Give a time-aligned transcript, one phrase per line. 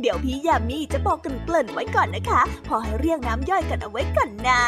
[0.00, 4.62] เดี๋ยวพี่ยามีจะบอกกันเกริ่นไว้ก่อนนะคะ พอให้เรียกน้ำย่อยกันเอาไว้ก่อนนะ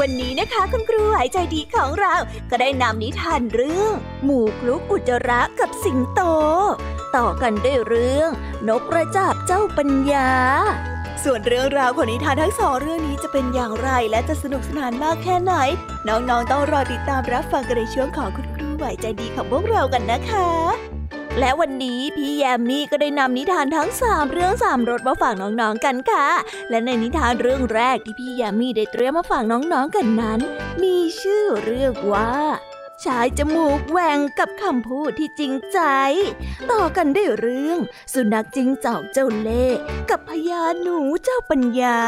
[0.00, 2.14] วันนี้นะคะคุณครูหายใจดีของเรา
[2.50, 3.92] ก็ได้นำนิทานเรื่อง
[4.24, 6.20] หมูคลุกอุจจาระกับสิงโต
[7.16, 8.30] ต่อกันด้วยเรื่อง
[8.68, 10.30] นกกระจาบเจ้าปัญญา
[11.24, 15.54] ส่วนเรื่องราวของนิทานทั้งสองเรื่องนี้จะเป็นอย่างไรและจะสนุกสนานมากแค่ไหน
[16.08, 20.91] น้องๆต้องรอติดตามรับฟังกันในช่วงของคุณครูไหวใจดีของพวกเรากันนะคะ
[21.38, 26.26] และวันนี้พี่แยมมี่ก็ได้นำนิทานทั้งสามเรื่องสามรสมาฝากน้องๆกันค่ะ
[26.70, 30.40] และในนิทานเรื่องแรกที่พี่แยมมี่ได้เตรียมมาฝากน้องๆกันนั้น
[30.82, 32.32] มีชื่อเรื่องว่า
[33.04, 35.80] ชายจมูกแหวงกับคำพูดที่จริงใจ
[36.72, 37.78] ต่อกันด้วยเรื่อง
[38.14, 39.66] สุนัขจิงจอกเจ้าเล่
[40.10, 42.00] กับพญาหนูเจ้าปัญญา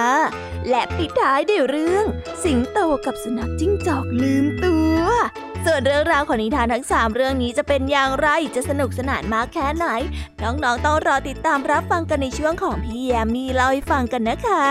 [0.68, 2.04] และปิดท้ายด้วยเรื่อง
[2.44, 4.96] สิงโตกับสุนัขจิ้งจอกลืมตัว
[5.68, 9.86] ส่วนเรื่องราวของนิทานทั้ง 3 เรื่องนี้จะเป็นอย่างไรจะสนุกสนานมากแค่ไหน
[10.42, 14.66] น้องๆต้องรอติดตามรับฟังกันในช่วงของพี่แยมมีเล่าให้ฟังกันนะคะ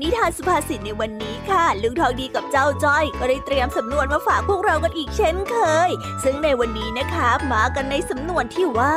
[0.00, 5.56] นิทานสุภาษิตในวันนี้ค่ะ ลุงทองดีกับเจ้าจ้อย ก็ได้เตรียมสำนวนมาฝากพวกเรากันอีกเช่นเค
[5.88, 5.90] ย
[6.24, 8.96] ซึ่งในวันนี้นะคะมากันในสำนวนที่ว่า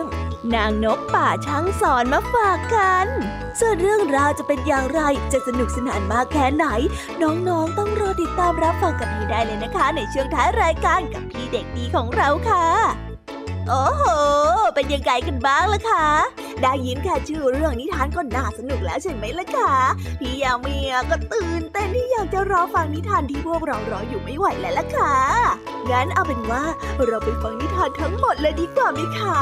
[0.55, 3.07] นางนกป่าช้างสอนมาฝากกัน
[3.59, 5.01] ส่วนเรื่องราวจะเป็นอย่างไร
[5.33, 6.65] จะสนุกสนานมากแค่ไหน
[7.21, 12.65] น้องๆต้องรอติดตามรับฟังกันให้ได้เลยนะคะ ในช่วงท้ายรายการกับพี่เด็กดีของเราค่ะ
[13.69, 14.03] โอ้โห
[14.75, 16.07] เป็นยังไงกันบ้างล่ะคะ
[16.61, 19.75] ได้ยินแค่ชื่อเรื่องนิทานก็น่าสนุกแล้วใช่ไหมล่ะคะ
[20.19, 20.77] พี่ยามี
[21.09, 25.15] ก็ตื่นเต้นที่อยากจะรอฟังนิทานที่พวกเรารออยู่ไม่ไหวแล้วล่ะค่ะ
[25.91, 26.63] งั้นเอาเป็นว่า
[27.07, 29.41] เราไปฟังนิทานทั้งหมดเลยดีกว่าไหมคะ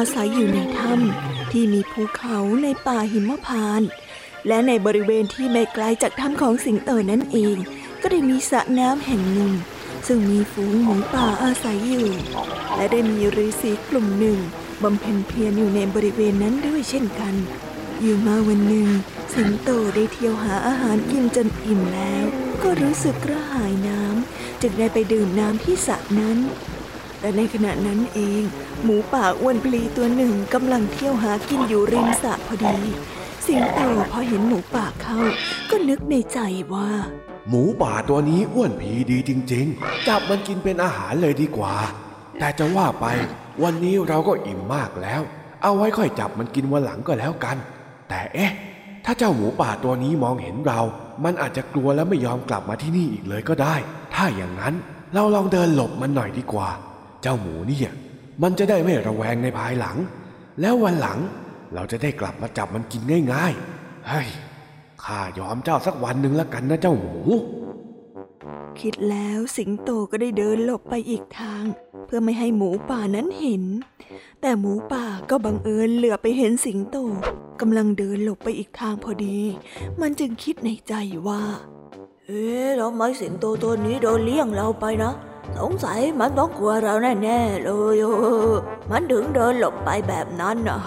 [0.00, 3.88] อาศัยอยู่ในถ้ำที่มีภูเขาในป่าหิมพานต์
[4.48, 7.56] และในบริเวณที่ไม่ไกลจากถ้ำของสิงโตนั่นเอง
[8.02, 9.52] ก็ได้มีสระน้ำแห่งหนึ่ง
[10.06, 12.08] ซึ่งมีฝูงหมูป่าอาศัยอยู่
[12.76, 14.38] และได้มีฤาษีกลุ่มหนึ่ง
[14.82, 17.34] บำเพ็ญเพียรอยู่ในบริเวณนั้นด้วยเช่นกัน
[18.00, 18.88] อยู่มาวันหนึ่ง
[19.34, 22.24] สิงโตได้เที่ยวหาอาหารกินจนอิ่มแล้ว
[22.62, 26.38] ก็รู้สึกกระหายน้ำจึงได้ไปดื่มน้ำที่สระนั้น
[27.20, 28.42] และในขณะนั้นเอง
[28.84, 32.76] หมูป่าอ้วนพลีตัวหนึ่งกำลังเที่ยวหากินอยู่ริมสระพอดี
[33.46, 33.80] สิงโต
[34.12, 35.18] พอเห็นหมูป่าเข้า
[35.70, 36.38] ก็นึกในใจ
[36.74, 36.90] ว่า
[37.48, 41.74] หมูป่าตัวนี้อ้วนผีดีจริง ๆ จับมันกินเป็นอาหารเลยดีกว่า
[42.38, 43.06] แต่จะว่าไป
[43.62, 45.20] วันนี้เราก็อิ่มมากแล้ว
[45.62, 47.56] เอาไว้ค่อยจับมันกินวันหลังก็แล้วกัน
[48.08, 48.52] แต่เอ๊ะ
[49.04, 50.80] ถ้าเจ้าหมูป่าตัวนี้มองเห็นเรา
[51.24, 53.74] มันอาจจะกลัวและไม่ยอมกลับมาที่นี่อีกเลยก็ได้
[54.14, 54.74] ถ้าอย่างนั้น
[55.14, 56.68] เราลองเดินหลบมันหน่อยดีกว่า
[57.22, 57.90] เจ้าหมูเนี่ย
[58.42, 59.96] มันจะได้ไม่ระแวงในภายหลัง
[60.60, 61.18] แล้ววันหลัง
[61.74, 64.28] เราจะได้กลับมาจับมันกินง่ายๆเฮ้ย
[65.04, 67.16] ข้ายอมเจ้าสักวันหนึ่งละกันนะเจ้าหมู
[68.80, 71.64] คิดแล้วสิงโตก็ได้เดินหลบไปอีกทาง
[72.06, 73.64] เพื่อไม่ให้หมูป่านั้นเห็น
[74.40, 76.96] แต่หมูป่าก็บังเอิญเหลือไปเห็นสิงโต
[77.60, 79.38] กำลังเดินหลบไปอีกทางพอดี
[80.00, 80.94] มันจึงคิดในใจ
[81.28, 81.42] ว่า
[82.26, 85.12] เอ๊ะทำไมสิงโตตัวนี้โดนเลี้ยงเราไปนะ
[85.58, 87.96] สงสัยมันต้องกลัวเราแน่ๆเลย
[88.90, 90.80] มันถึงเดินหลบไปแบบนั้นนะ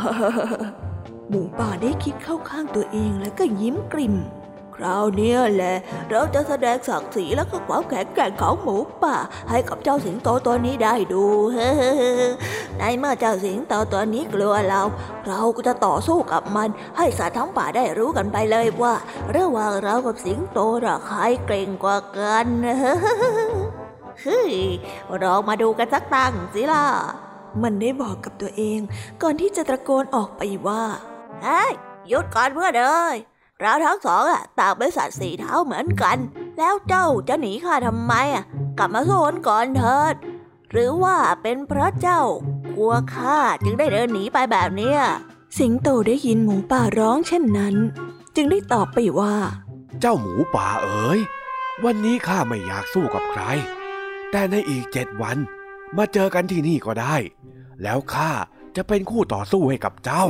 [1.29, 4.15] หมูป่าได้คิดเข้าข้างตัวเองแล้วก็ยิ้มกริ่ม
[4.75, 5.75] คราวนี้แหละ
[6.09, 9.17] เราจะแสดงศักดิ์ศรีและก็ความแข็งแกร่งของหมูป่า
[9.49, 11.23] ให้กับเจ้าสิงโตตัวนี้ได้ดู
[12.79, 14.81] ในเมื่อเจ้าสิงโตตัวนี้กลัวเรา
[15.27, 18.93] เราก็จะต่อสู้กับมัน ให้สัตว์ทั้งป่าได้รู้กันไปเลยว่า
[19.35, 22.47] ระหว่างเรากับสิงโตเราใครเก่งกว่ากัน
[24.21, 24.53] เฮ้ย
[25.19, 26.85] เรามาดูกันสักตั้งสิล่ะ
[27.61, 28.79] มันได้บอกกับตัวเอง
[29.21, 30.83] ก่อนที่จะตะโกนออกไปว่า
[31.43, 31.71] เฮ้ย
[32.07, 33.17] หยุดก่อนเพื่อนเอ้ย
[33.59, 36.17] เราทั้งสองอะต่างเป็นสัตว์สี่เท้าเหมือนกัน
[36.57, 38.43] แล้วเจ้าจะหนีข้าทำไมอะ
[38.77, 40.15] กลับมาสู้กันก่อนเถิด
[40.71, 42.21] หรือว่าเป็นเพราะเจ้า
[42.77, 44.99] กลัวข้าจึงได้เดินหนีไปแบบเนี้ย
[45.57, 47.75] สิงโตได้ยินหมูป่าร้องเช่นนั้น
[48.35, 49.35] จึงได้ตอบไปว่า
[49.99, 51.19] เจ้าหมูป่าเอ๋ย
[51.83, 53.43] วันนี้ข้าไม่อยากสู้กับใคร
[54.35, 55.37] แต่ในอีกเจ็ดวัน
[55.97, 57.15] มาเจอกันที่นี่ก็ได้
[57.83, 58.31] แล้วข้า
[58.75, 60.23] จะเป็นคู่ต่อสู้ให้กับเจ้า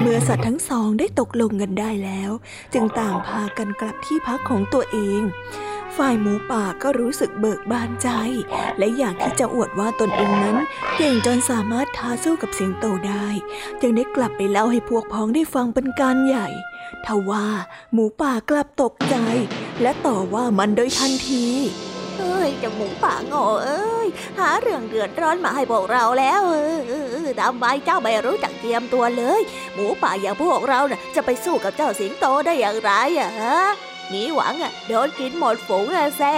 [0.00, 2.30] เมื่อสัตว์ทั้งสองได้ตกลงกันได้แล้ว
[2.74, 5.22] จึงต่างพากันกลับที่พักของตัวเอง
[5.96, 8.08] ฝ่ายหมูป่าก็รู้สึกเบิกบานใจ
[8.78, 10.56] และอยากที่จะอวดว่าตนเองนั้น
[10.96, 13.26] เก่งจนสามารถท้าสู้กับสิงโตได้
[13.80, 16.48] จึงได้กลับไปเล่าให้พวกพ้องได้ฟังเป็นการใหญ่
[17.06, 17.46] ทว่า
[17.92, 19.16] หมูป่ากลับตกใจ
[19.82, 21.46] และต่อว่ามันโดยทันที
[22.42, 24.08] อ้ยจะหมูป่าโง่เอ้ย
[24.38, 26.54] หาเรื่องเดือดร้อนมาให้พวกเราแล้วเอ
[27.24, 29.42] อทำไมเจ้าไม่รู้จักเตรียมตัวเลย
[29.74, 33.58] หมูป่าอย่างพวกเราน่ะจะไปสู้กับเจ้าสิงโตได้อย่างไรอะฮะ
[34.12, 36.36] มีหวังอะโดนกินหมดฝูงอะแซ่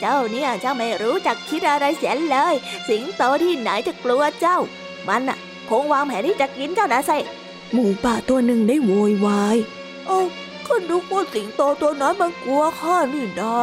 [0.00, 2.54] เจ้าเนี่ยเจ้าไม่รู้จักคิดอะไรเสียเลย
[2.88, 4.58] สิงโตที่ไหนจะกลัวเจ้า
[5.08, 5.38] มันอะ
[5.68, 7.18] คงวางแผนที่จะกินเจ้านะแซ่
[7.72, 9.56] หมูป่าตัวหนึ่งได้โวยวาย
[10.06, 10.20] เอ้า
[10.66, 13.54] ก็นึกว่าสิงโตตัวนั้นมันกลัวข้านี่นา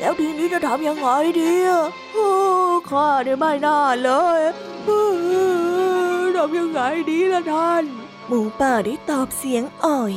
[0.00, 1.08] แล้วทีนี้จะทำยังไง
[1.40, 1.84] ดีอะ
[2.90, 4.40] ข้าเนี่ยไม่น่าเลย
[6.36, 6.80] ทำยังไง
[7.10, 7.84] ดีล่ะท่าน
[8.26, 10.14] หมูป่าได้ตอบเสียงอ่อย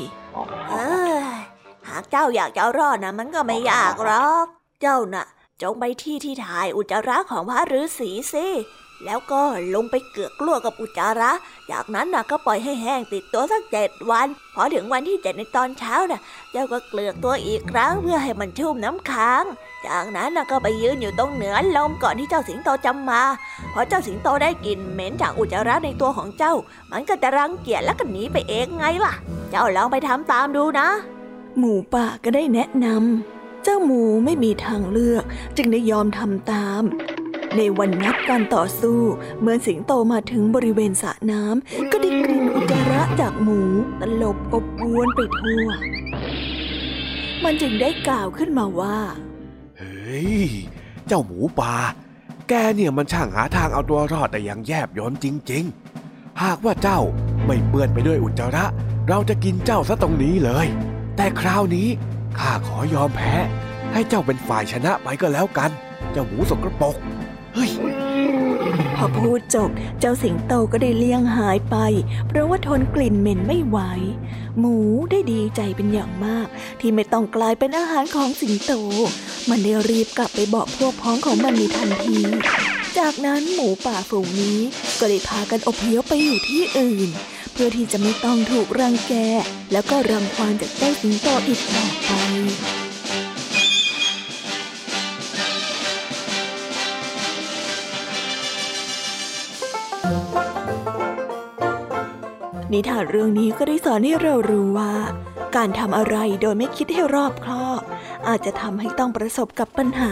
[0.69, 4.45] เหากเจ้าอยากจะรอดนะมันก็ไม่ยากหรอก
[4.81, 5.25] เจ้าน่ะ
[5.61, 8.47] จงไปที่ที่ถ่ายอุจจาระของพระฤาษีสิ
[9.05, 9.41] แล้วก็
[9.75, 11.31] ลงไปเกือกกลัวกับอุจจาระ
[11.71, 16.21] จากนั้นน่ะก็ปล่อยให้แห้งติดตัวสักเจ็ดวัน พอถึงวันที่เจ็ดในตอนเช้าน่ะ
[16.51, 19.43] เจ้าก็เกลือกตัวอีกครั้งเพื่อให้มันชุ่มน้ำค้าง
[19.87, 23.21] จากนั้นก็ไปยืนอยู่ตรงเหนือลมก่อนที่เจ้าสิงโตจำมา
[23.73, 26.53] พอเจ้าสิงโตได้กลิ่นเหม็นจากอุจจาระในตัวของเจ้า
[26.91, 29.13] มันก็จะรังเกียจแล้วก็หนีไปเองไงล่ะ
[29.49, 30.87] เจ้าลองไปทำตามดูนะ
[31.57, 35.23] หมูป่าก็ได้แนะนำเจ้าหมูไม่มีทางเลือก
[35.57, 36.83] จึงได้ยอมทำตาม
[37.57, 38.99] ในวันนัดการต่อสู้
[39.41, 43.59] เมื่อสิงโตมาถึงบริเวณสระน้ำก็ได้กลิ่นอุจจาระจากหมู
[43.99, 45.67] ตลบอบอวนไปทั่ว
[47.43, 48.97] มันจึงได้กล่าวขึ้นมาว่า
[50.05, 50.43] ฮ้ย
[51.07, 51.73] เจ้าหมูป่า
[52.49, 55.63] แกเนี่ยมันช่างหาทางเอาตัวรอดแต่อย่างแยบยนจริง
[56.03, 56.99] ๆ หากว่าเจ้า
[57.45, 58.65] ไม่เปื้อนไปด้วยอุจจาระ
[59.07, 60.67] เราจะกินเจ้าซะตรงนี้เลย
[61.15, 61.87] แต่คราวนี้
[62.39, 63.33] ข้าขอยอมแพ้
[63.93, 65.71] ให้เจ้าเป็นฝ่ายชนะไปก็แล้วกัน
[66.11, 66.95] เจ้าหมูสกรปรก
[67.53, 67.71] เฮ้ย
[68.95, 69.69] พอพูดจบ
[69.99, 71.75] เจ้าสิงโตก็ได้เลี่ยงหายไป
[72.27, 73.79] เพราะว่าทนกลิ่นเหม็นไม่ไหว
[74.59, 74.77] หมู
[75.11, 76.47] ได้ดีใจเป็นอย่างมาก
[76.79, 78.71] ที่ไม่ต้องกลายเป็นอาหารของสิงโต
[79.49, 82.19] มันได้รีบกลับไปบอกพวกพ้องของมันในทันที
[82.97, 84.59] จากนั้นหมูป่าฝูงนี้
[84.99, 87.09] ก็ได้พากันอพยพไปอยู่ที่อื่น
[87.53, 89.13] เพื่อที่จะไม่ต้องถูกรังแก
[89.71, 92.11] แล้วก็รังควานจากเจ้าสิงโตอีกต่อไป
[102.73, 104.93] นิทานเรื่องนี้ก็ได้สอนให้เรารู้ว่า
[105.55, 107.81] การทำอะไรโดยไม่คิดให้รอบคอบ
[108.27, 110.11] อาจจะทำให้ต้องประสบกับปัญหา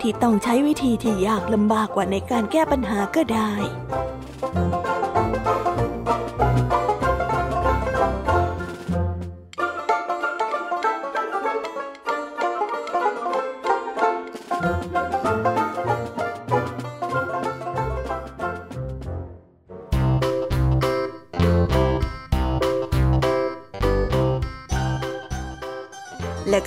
[0.00, 3.52] ที่ต้องใช้วิธีที่ยากลำบากกว่าในการแก้ปัญหาก็ได้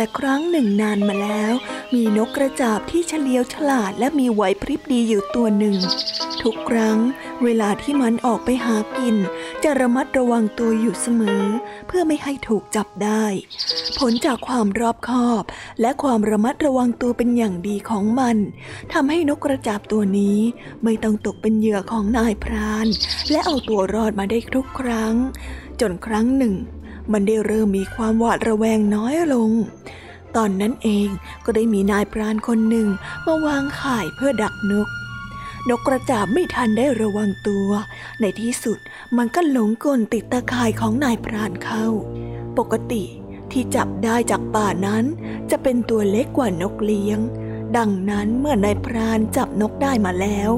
[0.00, 1.52] ละครั้งหนึ่งนานมาแล้ว
[1.94, 5.76] มีนกกระจาบที่เฉลียวฉลาดและมีไหวพริบดีอยู่ตัวหนึ่ง
[6.42, 6.98] ทุกครั้ง
[7.44, 9.16] เวลาที่มันออกไปหากิน
[9.62, 11.44] จะระมัดระวังตัวอยู่เสมอ
[11.86, 13.24] เพื่อไม่ให้ถูกจับได้
[13.98, 15.42] ผลจากความรอบคอบ
[15.80, 18.36] และความระมัดระวังตัวเป็นอย่างดีของมัน
[18.92, 20.38] ทำให้นกกระจาบตัวนี้
[20.84, 22.86] ไม่ต้องตกเป็นเหยื่อของนายพราน
[23.30, 25.14] และเอาตัวรอดมาได้ทุกครั้ง
[25.80, 26.54] จนครั้งหนึ่ง
[27.12, 29.50] มันได้เริ่มมีความหวาดระแวงน้อยลง
[30.36, 31.08] ตอนนั้นเอง
[31.44, 32.88] ก็ได้มีนายพรานคนหนึ่ง
[33.26, 34.88] มาวางข่ายเพื่อดักนก
[35.68, 37.68] นกกระจาบไม่ทันได้ระวังตัว
[38.20, 38.78] ในที่สุด
[39.16, 41.86] มันก็หลงกลติดตะข่ายของนายพรานเข้า
[42.58, 43.04] ปกติ
[43.52, 45.04] ที่จับได้จากป่านั้น
[45.50, 47.18] จะเป็นตัวเล็กกว่านกเลี้ยง
[47.76, 50.50] ดังนั้นเมื่อนายพรานจับนกได้มาแล้ว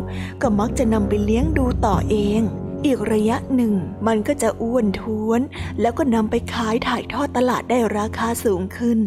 [0.43, 2.41] ก็มักจะนำไปเลี้ยงดูต่อเอง
[2.85, 3.75] อีกระยะหนึ่ง
[4.07, 5.41] มันก็จะอ้วนท้วน
[5.81, 8.99] แล้วก็นำไปขายถ่ายทอดตลาดได้ราคาสูงขึ้น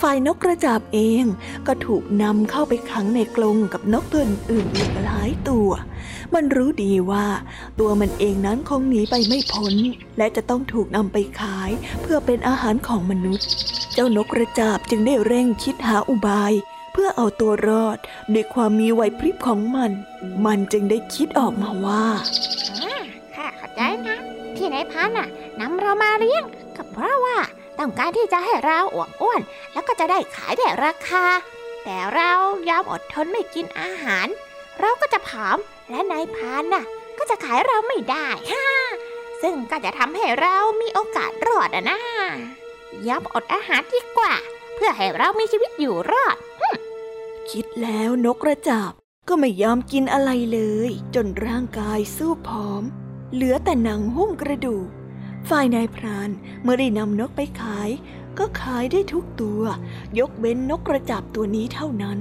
[0.00, 1.24] ฝ่ายนกกระจาบเอง
[1.66, 5.68] ก็ถูกนำเข้าไปขังในกรงกับนกตัวอื่นอีกหลายตัว
[6.34, 7.26] มันรู้ดีว่า
[7.80, 9.74] ตัวมันเองนั้นคงหนีไปไม่พ้น
[10.18, 11.70] และจะต้องถูกนำไปขาย
[12.02, 13.46] เพื่อเป็นอาหารของมนุษย์
[13.94, 16.52] เจ้านกกระจาบจึงได้เร่งคิดหาอุบาย
[16.92, 17.98] เพื่อเอาตัวรอด
[18.34, 19.90] ด้วยความมีไหวพริบของมัน
[20.46, 22.06] มันจึงได้คิดออกมาว่า
[23.34, 24.16] ข้าเข้าใจนะ
[24.56, 25.28] ที่นายพันน่ะ
[25.60, 26.44] นำเรามาเลี้ยง
[26.76, 27.38] ก็เพราะว่า
[27.78, 29.40] ต้องการที่จะให้เราอวบอ้วน
[29.72, 31.24] แล้วก็จะได้ขายได้ราคา
[31.84, 32.32] แต่เรา
[32.68, 34.26] ยอมอดทนไม่กินอาหาร
[34.80, 35.58] เราก็จะผอม
[35.90, 36.84] และนายพานน่ะ
[37.18, 38.66] ก็จะขายเราไม่ได้ฮ่า
[39.42, 41.98] ซึ่งก็จะทำให้เรามีโอกาสรอดอะนะ
[43.08, 44.34] ยอมอดอาหารดีกว่า
[44.74, 46.36] เพื่อให้เรามีชีวิตอยู่รอด
[47.50, 48.92] คิดแล้วนกกระจาบ
[49.28, 52.82] ก็ไม่ยอมกินอะไรเลย จนร่างกายสู้ผอม
[53.34, 54.88] เหลือแต่หนังหุ้มกระดูก
[55.48, 56.30] ฝ่ายนายพราน
[56.62, 57.90] เมื่อได้นำนกไปขาย
[58.38, 59.62] ก็ขายได้ทุกตัว
[60.18, 62.18] ยกเว้นนกกระจาบตัวนี้เท่านั้น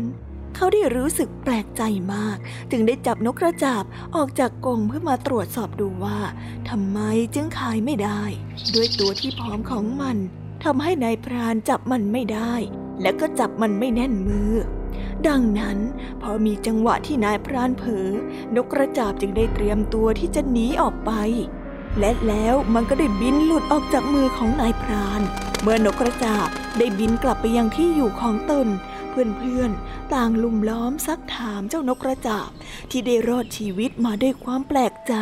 [0.55, 1.81] เขาได้รู้สึกแปลกใจ
[2.13, 2.37] มาก
[2.71, 3.83] จึงได้จับนกกระจาบ
[4.15, 6.19] ออกจากกรงเพื่อมาตรวจสอบดูว่า
[6.69, 6.99] ทำไม
[7.35, 8.23] จึงขายไม่ได้
[8.73, 10.17] ด้วยตัวที่พร้อมของมัน
[10.63, 12.53] ทำให้นายพรานจับมันไม่ได้
[13.01, 14.53] และก็จับมันไม่แน่นมือ
[15.27, 15.77] ดังนั้น
[16.21, 18.07] พอมีจังหวะที่นายพรานเผลอ
[18.55, 21.11] นกกระจาบจึงได้เตรียมตัวที่จะหนีออกไป
[21.99, 25.21] และแล้วมันก็ได้บินหลุดออกจากมือของนายพราน
[25.61, 28.67] เมื่อนกกระจาบได้บินกลับไปยังที่อยู่ของตน
[29.09, 32.49] เพื่อนๆ ต่างลุมล้อมซักถามเจ้านกกระจาบ
[32.91, 35.15] ที่ได้รอดชีวิตมาด้วยความแปลกใจ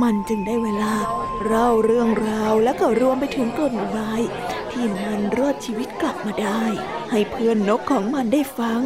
[0.00, 0.94] มันจึงได้เวลา
[1.46, 4.22] เล่าเรื่องราวและก็รวมไปถึงกลอุบาย
[4.70, 6.62] ที่มันรอดชีวิตกลับมาได้
[7.10, 8.80] ให้เพื่อนนกของมันได้ฟัง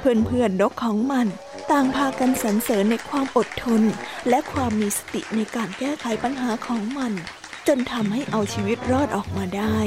[0.00, 1.26] เพื่อนๆนกของมัน
[1.70, 3.82] ต่างพากันสรรเสริญในความอดทน
[4.28, 7.12] และความมีสติในการแก้ไขปัญหาของมัน
[7.66, 9.78] จนทำให้เอาชีวิตรอดออกมาได้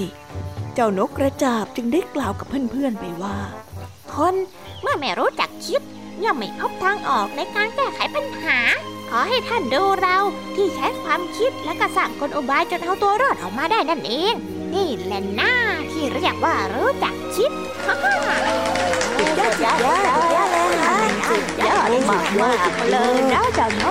[0.74, 3.38] เจ้านกกระจาบจึงได้กล่าวกับเพื่อนๆไปว่า
[4.14, 4.36] คน
[4.82, 5.82] เมื่อไม่รู้จักคิด
[6.24, 8.58] ย่อมไม่พบทางออกในการแก้ไขปัญหา
[9.10, 10.18] ขอให้ท่านดูเรา
[10.56, 14.34] ที่ใช้ความคิดและกระสั่งกลอุบายจนเอาตัวรอดออกมาได้นั่นเอง
[14.74, 15.54] นี่แหละหน้า
[15.92, 17.52] ที่เรียกว่ารู้จักคิด
[17.86, 18.16] ฮ่าฮ่า
[19.38, 20.00] ยอดยอดยอด
[20.36, 20.96] ยอดเลยนะ
[21.30, 23.86] สุดยอดมากมากเลยนะเจ้าน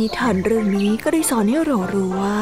[0.00, 2.38] นิทานเรื่องนี้ก็ได้สอนให้เรารู้ว่า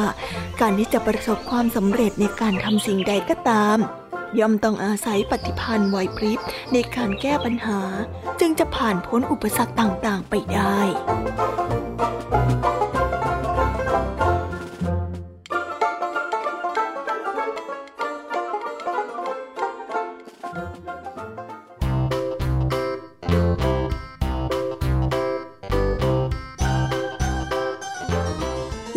[0.61, 3.77] การที่จะประสบความสำเร็จในการทำสิ่งใดก็ตาม
[4.39, 6.39] ย่อมต้องอาศัยปฏิพันธ์ไหวพริบ
[6.73, 7.81] ในการแก้ปัญหา
[8.39, 10.79] จึงจะผ่านพ้นอุปสรรคต่างๆไปได้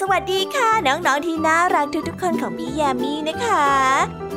[0.00, 3.66] สวัสดีค่ะ น้องๆที่น่ารักทุกๆคนของพี่ยามีนะคะ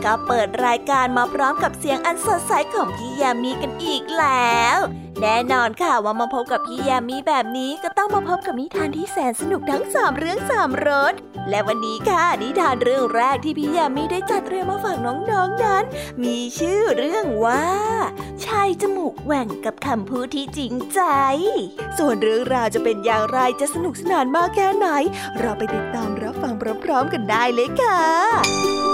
[0.04, 4.78] ก็เปิดรายการมาพร้อมกับเสียงอันสดใสของพี่ยามีกันอีกแล้ว
[5.22, 11.14] แน่นอนค่ะว่ามาพบกับพี่ยามีแบบนี้ก็ต้องมาพบกับนิทานที่แสนสนุกทั้งสามเรื่องสามรส
[11.50, 15.30] และวันนี้ค่ะนิทานเรื่องแรกที่พี่ยามีได้จัดเตรียมมาฝากน้องๆน
[15.64, 15.84] นั้น
[16.24, 17.66] มีชื่อเรื่องว่า
[18.46, 21.02] ชายจมูกแหว่งกับคำพูดที่จริงใจ
[21.98, 24.88] ส่วนเรื่องราวจะเป็นอย่างไรจะสนุกสนานมากแค่ไหน
[25.40, 26.54] เราไปติดตามรับฟัง
[26.84, 28.87] พร้อมๆกันได้เลยค่ะ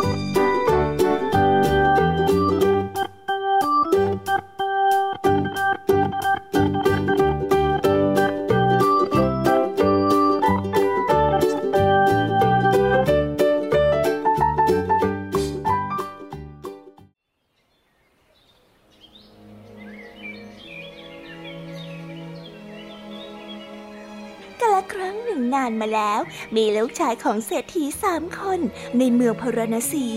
[25.64, 26.20] านมาแล้ว
[26.56, 28.60] มีลูกชายของเศรษฐีสามคน
[28.98, 30.08] ในเมืองพราณสี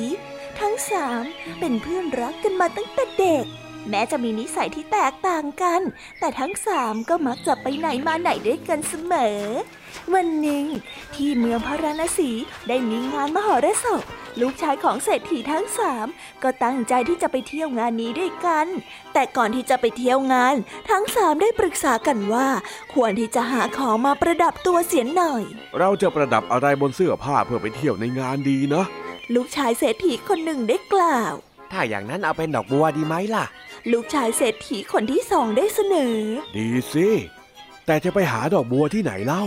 [0.60, 1.22] ทั้งสาม
[1.58, 3.44] เป็นเพื่อนรักกันมาตั้งแต่เด็ก
[3.90, 5.80] แม้จะมีนิสัยที่แตกต่างกัน
[6.18, 9.40] แต่ทั้งสามก็มักจะไปไหนมาไหนด้วยกันเสมอ
[10.14, 10.64] วันหนึ่ง
[11.14, 12.30] ที่เมืองพาราณสี
[12.68, 14.02] ได้มีงานมหรสพ
[14.40, 16.06] ลูกชายของเศรษฐีทั้งสาม
[16.42, 18.66] ก็ตั้งใจที่จะไปเที่ยวงานนี้ด้วยกัน
[19.12, 20.54] แต่ก่อนที่จะไปเที่ยวงาน
[20.90, 22.48] ทั้งสามได้ปรึกษากันว่า
[22.94, 25.42] ควรที่จะหาของมาประดับตัวเสียหน่อย
[25.78, 28.84] เราจะประดับอะไรบนเสื้อผ้าเพื่อไปเที่ยวในงานดีนะ
[29.34, 31.34] ลูกชายเศรษฐีคนหนึ่งได้กล่าว
[31.72, 33.46] ถ้าอย่างนั้นเอาเป็นดอกบัวดีไหมล่ะ
[33.92, 36.16] ลูกชายเศรษฐีคนที่สองได้เสนอ
[36.56, 37.08] ดีสิ
[37.86, 39.44] แต่จะไปหาดอกบัวที่ไหนเล่า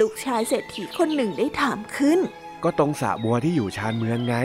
[0.00, 2.18] ลูกชายเศรษฐีคนหนึ่งได้ถามขึ้น
[2.64, 4.36] ก็ตรงสระบัวที่อยู่ชานเมืองไง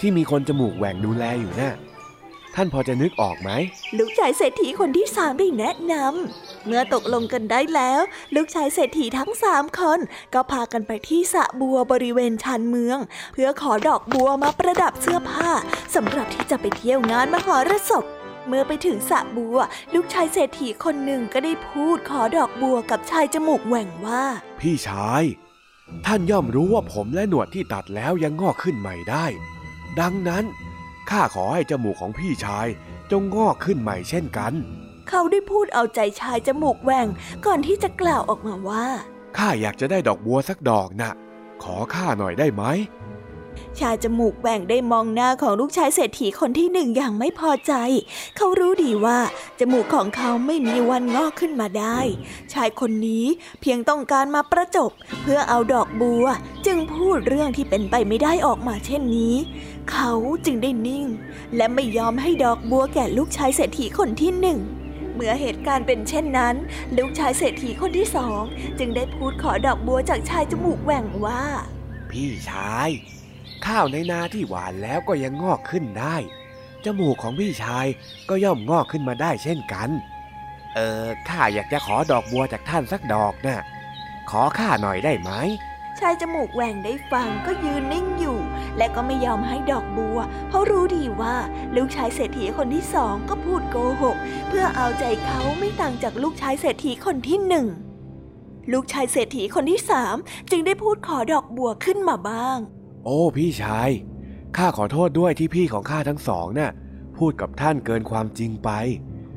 [0.00, 1.74] ที่มีคนจมูกแหว่งดูแลอยู่นะ่ะ
[2.54, 3.50] ท่านพอจะนึกออกไหม
[3.98, 8.00] ลูกชายเศรษฐีคนที่สามได้แนะนำเมื่อตกลงกันได้แล้ว
[8.34, 10.00] ลูกชายเศรษฐีทั้งสามคน
[10.34, 12.98] ก็พากันไปที่สระบัวบริเวณชานเมือง
[13.32, 15.50] เพื่อขอดอกบัวมาประดับเสื้อผ้า
[15.94, 18.04] สำหรับที่จะไปเที่ยวงานมหรสพ
[18.48, 19.58] เมื่อไปถึงสระบัว
[19.94, 24.24] ลูกชายเศรษฐีคนหนึ่งก็ได้พูดขอดอกบัวกับชายจมูกแหว่งว่า
[24.60, 25.24] พี่ชาย
[26.06, 29.26] ท่านย่อมรู้ว่าผมและหนวดที่ตัดแล้วยังงอกขึ้นใหม่ได้
[30.00, 30.44] ดังนั้น
[31.10, 32.66] ข้าขอให้จมูกของพี่ชาย
[33.10, 34.52] จงงอกขึ้นใหม่เช่นกัน
[35.08, 37.06] เขาได้พูดเอาใจชายจมูกแหว่ง
[37.46, 38.86] ก่อนที่จะกล่าวออกมาว่า
[39.36, 41.12] ข้าอยากจะได้ดอกบัวสักดอกนะ่ะ
[41.62, 42.64] ขอข้าหน่อยได้ไหม
[43.80, 47.72] ชายจมูกแหว่งได้มองหน้าของลูกชายเศรษฐีคนที่หนึ่งอย่างไม่พอใจ
[48.36, 49.18] เขารู้ดีว่า
[49.58, 51.98] จมูกของเขาไม่มีวันงอกขึ้นมาได้
[52.52, 53.24] ชายคนนี้
[53.60, 54.90] เพียงต้องการมาประจบ
[55.22, 56.26] เพื่อเอาดอกบัว
[56.66, 59.34] จึงพูดเรื่องที่เป็นไปไม่ได้ออกมาเช่นนี้
[59.92, 60.12] เขา
[60.44, 61.06] จึงได้นิ่ง
[61.56, 64.60] และไม่ยอมให้ดอกบัวแก่ลูกชายเศรษฐีคนที่หนึ่ง
[65.14, 66.54] เมื่อเหตุการณ์เป็นเช่นนั้น
[66.96, 68.42] ลูกชายเศรษฐีคนที่สอง
[68.78, 71.42] จึงได้พูดขอดอกบัวจากชายจมูกแหว่งว่า
[72.10, 72.90] พี่ชาย
[73.66, 76.16] ข้าวในนาที่หวานแล้วก็ยังงอกขึ้นได้
[76.84, 77.86] จมูกของพี่ชาย
[78.28, 79.90] ก็ย่อมงอกขึ้นมาได้เช่นกัน
[80.74, 83.60] เออข้าอยากจะขอดอกบัวจากท่านสักดอกนะ่ะ
[84.30, 85.30] ขอข้าหน่อยได้ไหม
[86.00, 88.38] ชายจมูกแหว่งได้ฟังก็ยืนนิ่งอยู่
[88.76, 91.36] และก็ไม่ยอมให้ดอกบัว เพราะรู้ดีว่า
[91.76, 94.16] ลูกชายเศรษฐีคนที่สองก็พูดโกหก
[94.48, 97.66] เพื่อเอาใจเขาไม่ต่างจากลูกชายเศรษฐีคนที่หนึ่ง
[98.72, 100.16] ลูกชายเศรษฐีคนที่สาม
[100.50, 102.58] จึงได้พูดขอดอกบัวขึ้นมาบ้าง
[103.04, 103.90] โอ้พี่ชาย
[104.56, 106.72] ข้าขอโทษด้วยที่พี่ของข้าทั้งสองน่ะ
[107.16, 108.70] พูดกับท่านเกินความจริงไป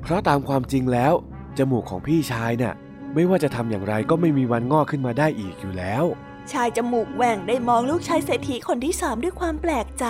[0.01, 1.13] เพราะตามความจริงแล้ว
[1.57, 2.75] จมูกของพี่ชายน่ะ
[3.13, 6.03] ไม่ว่าจะทำอย่างไรก็ไม่มีวันงอกขึ้นมาได้อีกอยู่แล้ว
[6.51, 10.05] ชายจมูกแหว่งได้มองลูกชายเศรษฐีคนที่สามด้วยความแปลกใจ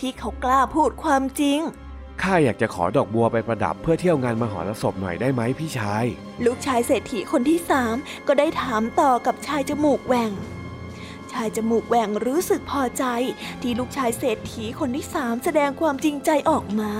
[0.00, 1.60] ที่เขากล้าพูดความจริง
[2.22, 6.04] ข้าอยากจะขอดอกบัวไปประดับเพื่อเที่ยวงานมหรสพหน่อยได้ไหมพี่ชาย
[6.44, 7.94] ลูกชายเศรษฐีคนที่สาม
[8.26, 13.04] ก็ได้ถามต่อกับชายจมูกแหว่งชายจมูกแหว่งรู้สึกพอใจ
[13.62, 16.90] ที่ลูกชายเศรษฐีคนที่สามแสดงความจริงใจออกมา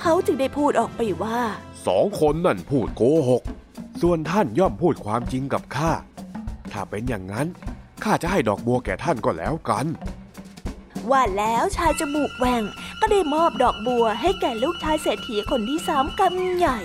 [0.00, 1.40] เขาจึงได้พูดออกไปว่า
[1.86, 3.42] สองคนนั่นพูดโกหก
[4.02, 5.92] ส่วนท่านย่อมพูดความจริงกับข้า
[6.72, 7.46] ถ้าเป็นอย่างนั้น
[8.04, 9.86] ข้าจะให้ดอกบัวแก่ท่านก็แล้วกัน
[11.10, 12.62] ว่าแล้วชายจมูกแหว่ง
[13.00, 16.78] ก็ได้มอบดอกบัวให้แก่ลูกชายเศรษฐีคนที่สามกำใหญ่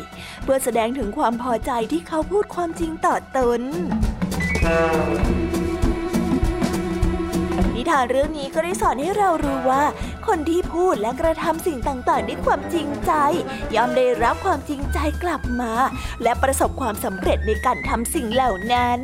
[0.44, 3.62] เพื่อแสดงถึงความพอใจที่เขาพูดความจริงต่อตน
[7.76, 9.84] นิทานเรื่องนี้ก็ได้สอนให้เรารู้ว่า
[10.28, 13.12] คนที่พูดและกระทำสิ่งต่างๆด้วยความจริงใจ
[13.76, 15.72] ย่อมได้รับความจริงใจกลับมา
[16.24, 19.00] และประสบความสำเร็จในการทำสิ่งเหล่านั้น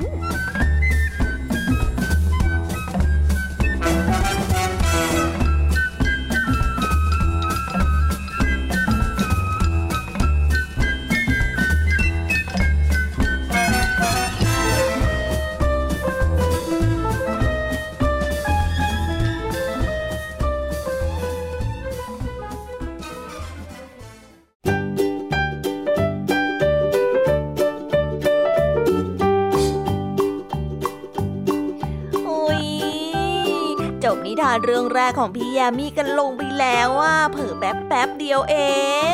[34.51, 38.55] านเรื่องแรกของพี่ยามีกันลงไปแล้วอะเผลอแป๊บแป๊บเดียวเอ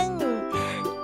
[0.01, 0.03] ง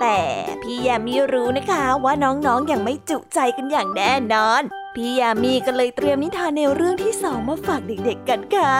[0.00, 0.18] แต่
[0.62, 4.62] พี่ยามีรู้นะคะว่าน้องๆออย่างไม่จุใจกันอย่างแน่นอน
[4.94, 8.74] พี่ยามีก็เลยเตรียมนิทานแนวเรื่องที่สองมาฝากเด็กๆกันค่ะ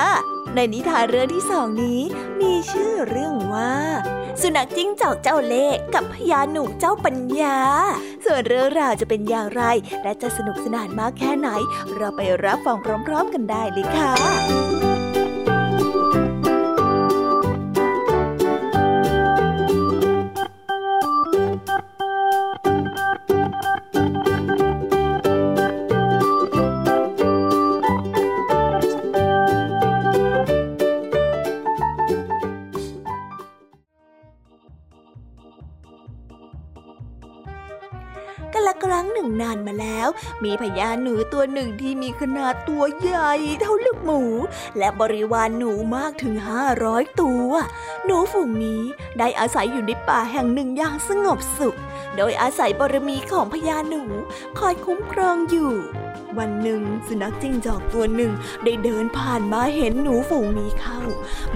[0.55, 2.01] ในนิทานเรื่องที่สองนี้
[2.41, 3.73] มีชื่อเรื่องว่า
[4.41, 7.59] สุนัขจิ้งจอกเจ้าเล่ห์กับพญาหนุ่มเจ้าปัญญา
[8.25, 9.63] ส่วนเรื่องราวจะเป็นอย่างไร
[10.03, 11.49] และจะสนุกสนานมากแค่ไหน
[11.95, 15.04] เราไปรับฟังพร้อม ๆ กันได้เลยค่ะ
[40.45, 44.23] มีพญาหนูตัวหนึ่งที่มีขนาดตัวใหญ่เท่าลูกหมู
[44.79, 47.51] และบริวารหนูมากถึงห้าร้อยตัว
[48.05, 48.83] หนูฝูงนี้
[49.19, 51.79] ได้อาศัยอยู่ในป่าแห่งหนึ่งอย่างสงบสุข
[52.17, 54.03] โดยอาศัยบารมีของพญาหนู
[54.59, 55.73] คอยคุ้มครองอยู่
[56.39, 58.33] วันหนึ่งสุนัขจิ้งจอกตัวหนึ่ง
[58.65, 61.01] ได้เดินผ่านมาเห็นหนูฝูงนี้เข้า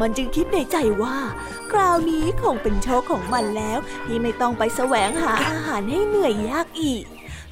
[0.00, 1.18] มันจึงคิดในใจว่า
[1.72, 7.04] คราวนี้คงเป็นโชคของมันแล้ว ที่ไม่ต้องไปแสวงหาอาหารให้เหนื่อยยากอีก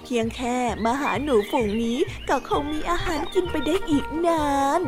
[0.09, 4.47] เพียงแค่มาหาหนูฝูงนี้ก็คงมีอาหารกินไปได้อีกนา
[4.79, 4.81] น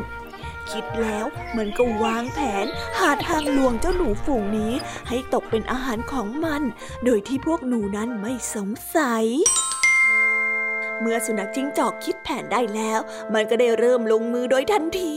[0.71, 1.25] คิดแล้ว
[1.57, 2.65] มันก็วางแผน
[2.99, 4.73] หาทางลวงเจ้าหนูฝูงนี้
[5.07, 6.61] ให้ตกเป็นอาหารของมัน
[7.05, 9.25] โดยที่พวกหนูนั้นไม่สงสัย
[11.01, 12.99] เมื่อสุนัขจิ้งจอกคิดแผนได้แล้ว
[13.33, 15.15] มันก็ได้เริ่มลงมือโดยทันที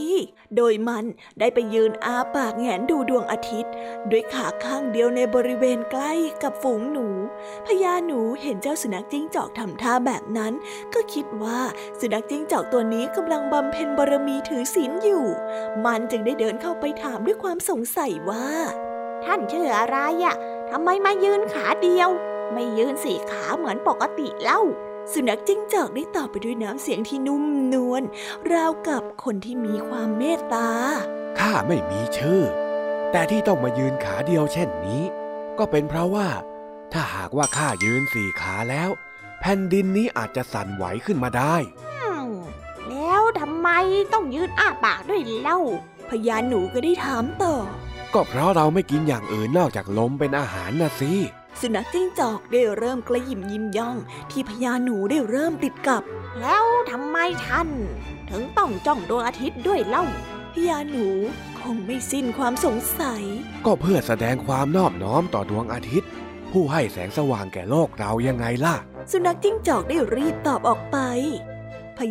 [0.57, 1.05] โดยมัน
[1.39, 3.73] ได้ไปยืนอาปากแงนดูดวงอาทิตย์
[4.11, 7.07] ด้วยขาข้างเดียวในบริเวณใกล้กับฝูงหนู
[7.65, 10.53] พญาหนูเห็นเจ้าสุนัขจิ้งจอกทำท่าแบบนั้น
[10.93, 11.59] ก็คิดว่า
[11.99, 15.25] สุนัขจิ้งจอกตัวนี้กำลังบำเพ็ญบารมีถือศีลอยู่
[15.85, 18.47] มันจึงได้เดินเข้าไปถามด้วยความสงสัยว่า
[19.25, 20.35] ท่านชื่ออะไรอะ
[20.71, 22.09] ทำไมมายืนขาเดียว
[22.53, 24.61] ไม่ยืนสี่ขาเหมือนปกติเล่า
[25.11, 28.03] สุนัขจิ้งจอกได้ตอบไปด้วยน้ำเสียงที่นุ่มนวล
[28.51, 30.69] ราวกับคนที่มีความเมตตา
[31.39, 32.41] ข้าไม่มีชื่อ
[33.11, 35.03] แต่ที่ต้องมายืนขาเดียวเช่นนี้
[35.59, 36.29] ก็เป็นเพราะว่า
[36.93, 38.89] ถ้าหากว่าข้ายืนสี่ขาแล้ว
[39.39, 41.55] แผ่นดินนี้อาจจะสั่นไหวขึ้นมาได้
[42.01, 42.29] อืม
[42.89, 43.69] แล้วทำไม
[44.13, 45.59] ต้องยืนอ้าปากด้วยเล่า
[46.09, 47.55] พญาหนูก็ได้ถามต่อ
[48.13, 51.13] ก็เพราะเราไม่กินอย่างอื่นนอกจากลมเป็นอาหารนะสิ
[51.59, 53.97] สุนัขจิ้งจอกได้เริ่มกระยิมยิ้มย่อง
[54.31, 56.03] ที่พญาหนูได้เริ่มติดกับ
[56.41, 57.69] แล้วทำไมท่าน
[58.29, 60.05] ถึงต้องจ้องดวงอาทิตย์ด้วยเล่า
[60.53, 61.07] พญาหนู
[61.59, 63.23] คงไม่สิ้นความสงสัย
[63.65, 66.09] ก็เพื่อแสดงความนอบน้อมต่อดวงอาทิตย์
[66.51, 68.75] ผู้ให้แสงสว่างแก่โลกเรายังไงล่ะ
[69.11, 70.97] สุนัขจิ้งจอกได้รีบตอบออกไป
[71.52, 71.52] พ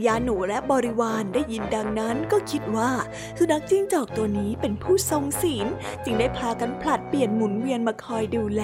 [0.07, 2.90] ญาหนูและบริวารได้ยินดังนั้นก็คิดว่า
[3.38, 5.66] สุนัขจิ้งจอกตัวนี้เป็นผู้ทรงศีล
[6.05, 8.62] จึงได้พากันผลัดเปลี่ยนหมุนเวียนมาคอยดูแล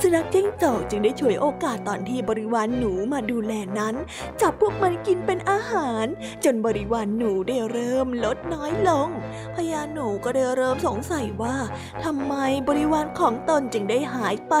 [0.00, 3.94] สุนัขจิ้งจอกจึงได้ฉวยโอกาสตอนที่บริวารหนูมาดูแลนั้น
[4.40, 6.06] จับพวกมันกินเป็นอาหาร
[6.44, 9.08] จนบริวารหนูได้เริ่มลดน้อยลง
[9.54, 11.56] พญาหนูก็ได้เริ่มสงสัยว่า
[12.04, 12.34] ทำไม
[12.68, 14.54] บริวารของตนจึงได้หายไป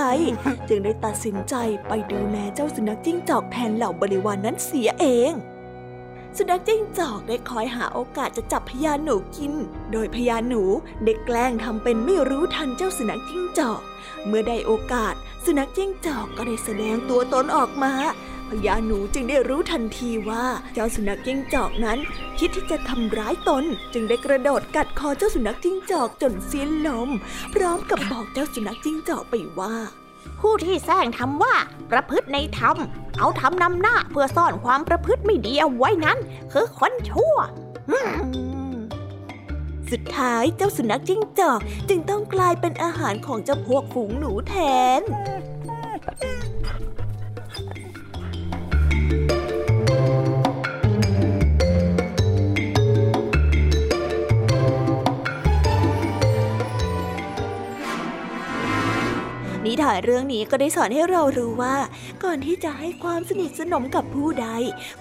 [0.68, 1.54] จึงได้ตัดสินใจ
[1.88, 5.32] ไปดูแลเจ้าสุนัขจิ้งจอกแทนเหล่าบริวารนนั้นเสียเอง
[6.38, 9.52] สุนัขจิ้งจอกได้คอยหาโอกาสจะจับพญาหนูกิน
[9.92, 10.62] โดยพญาหนู
[11.04, 13.80] ได้แกล้งทำเป็นไม่รู้ทันเจ้าสุนัขจิ้งจอก
[14.26, 15.14] เมื่อได้โอกาส
[15.44, 17.92] สุนัขจิ้งจอกก็ได้แสดงตัวตนออกมา
[18.48, 21.98] พญาหนูจึงได้รู้ทันทีว่าเจ้าสุนัขจิ้งจอกนั้น
[22.38, 27.10] คิดที่จะทำร้ายตน จึงได้กระโดดกัดคอเจ้าสุนัขจิ้งจอกจนสิ้นลม
[27.54, 29.76] พร้อมกับบอกเจ้าสุนัขจิ้งจอกไปว่า
[30.40, 31.54] ผู้ที่แสร้งทำว่า
[31.90, 32.76] ประพฤติในธรรม
[33.18, 36.18] เอาธรรมนำหน้าเพื่อซ่อนความประพฤติไม่ดีเอาไว้นั้น
[36.52, 37.36] คือคนชั่ว
[39.90, 44.54] สุดท้ายเจ้าสุนัขจิ้งจอกจึงต้องกลายเป็นอาหารของเจ้าพวกฝูงหนูแท
[45.00, 45.02] น
[59.72, 61.76] นิทานเรื่องนี้ก็ได้สอนให้เรารู้ว่า
[62.22, 64.48] ก่อนที่จะให้ความสนิทสนมกับผู้ใด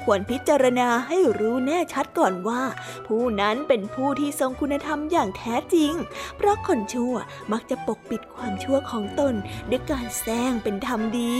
[0.03, 2.63] ควรพิจารณาให้รู้แน่ชัดก่อนว่า
[3.07, 5.93] ผู้นั้นเป็นผู้ที่ทรงคุณธรรมอย่างแท้จริง
[6.38, 7.15] เพราะคนชั่ว
[7.51, 9.34] มักจะปกปิดความชั่วของตน
[9.69, 11.39] ด้วยการแซงเป็นธรรมดี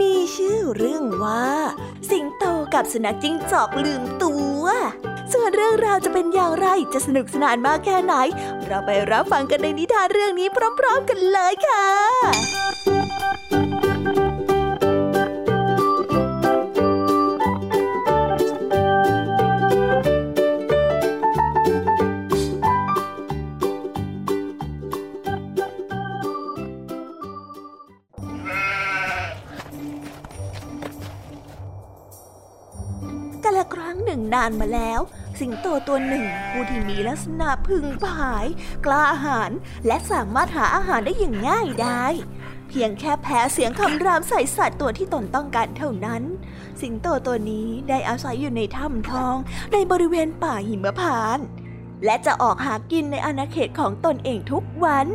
[0.00, 1.46] มีชื่อเรื่องว่า
[2.10, 4.62] สิงโตกับสุนัขจิ้งจอกลืมตัว
[5.32, 8.14] ส่วนเรื่องราวจะเป็นอย่างไรจะสนุกสนานมากแค่ไหน
[8.64, 11.86] เราไปรับฟังกันในนิทานเรื่องนี้พร้อม ๆ กันเลยค่ะ
[34.34, 35.00] นานมาแล้ว
[35.40, 38.46] สิงโตตัวหนึ่ง ผู้ที่มีลักษณะพึงผาย
[38.86, 39.52] กล้าหาญ
[39.86, 42.04] และสามารถหาอาหารได้อย่างง่ายได้
[42.68, 46.22] เพียงแค่แพ้เสียงคำรามใส่สัตว์ตัวที่ตนต้องการเท่านั้น
[46.80, 49.36] สิงโตตัวนี้ได้อาศัยอยู่ในถ้ำทอง
[49.72, 51.38] ในบริเวณป่าหิมพาน
[52.04, 55.08] และจะออกหากินในอาณาเขตของตนเองทุกวัน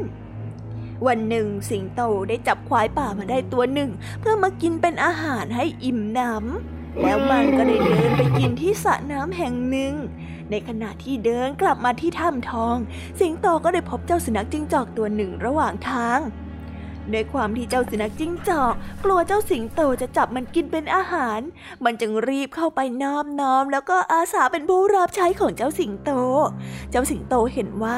[1.08, 9.94] วันหนึ่งสิงโตได้จับควายป่ามาได้ตัวหนึ่ง เพื่อมากินเป็นอาหารให้อิ่มหนำ แล้วมันก็ได้เดินไปกินที่สระน้ำแห่งหนึ่ง
[10.52, 12.76] ในขณะที่เดินกลับมาที่ถ้ำทอง
[13.20, 16.20] สิงโตก็ได้พบเจ้าสุนัขจิ้งจอกตัวหนึ่งระหว่างทาง
[17.14, 21.40] ด้วยความที่เจ้าสุนัขจิ้งจอก กลัวเจ้าสิงโตจะจับมันกินเป็นอาหาร
[21.84, 26.12] มันจึงรีบเข้าไปน้อมน้อมแล้วก็อาสาเป็นผู้รับใช้ของเจ้าสิงโต
[26.92, 27.98] เจ้าสิงโตเห็นว่า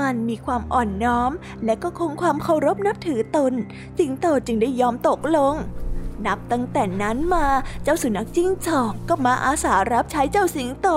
[0.00, 1.30] มันมีความอ่อนน้อม
[1.64, 3.52] และก็คงความเคารพนับถือตน
[3.98, 5.54] สิงโตจึงได้ยอมตกลง
[6.26, 7.46] นับตั้งแต่นั้นมา
[7.84, 10.88] เจ้าสุนัขจิ้งจอกก็มาอาสารับใช้เจ้าสิงโต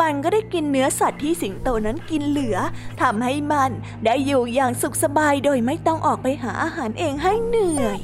[0.00, 2.56] มันก็ได้กินเนื้อสัตว์ที่สิงโตนั้นกินเหลือ
[3.00, 3.70] ทำให้มัน
[4.04, 7.98] ได้อยู่อย่างสุขสบายโดยไม่ต้องออกไปหาอาหารเองให้เหนื่อย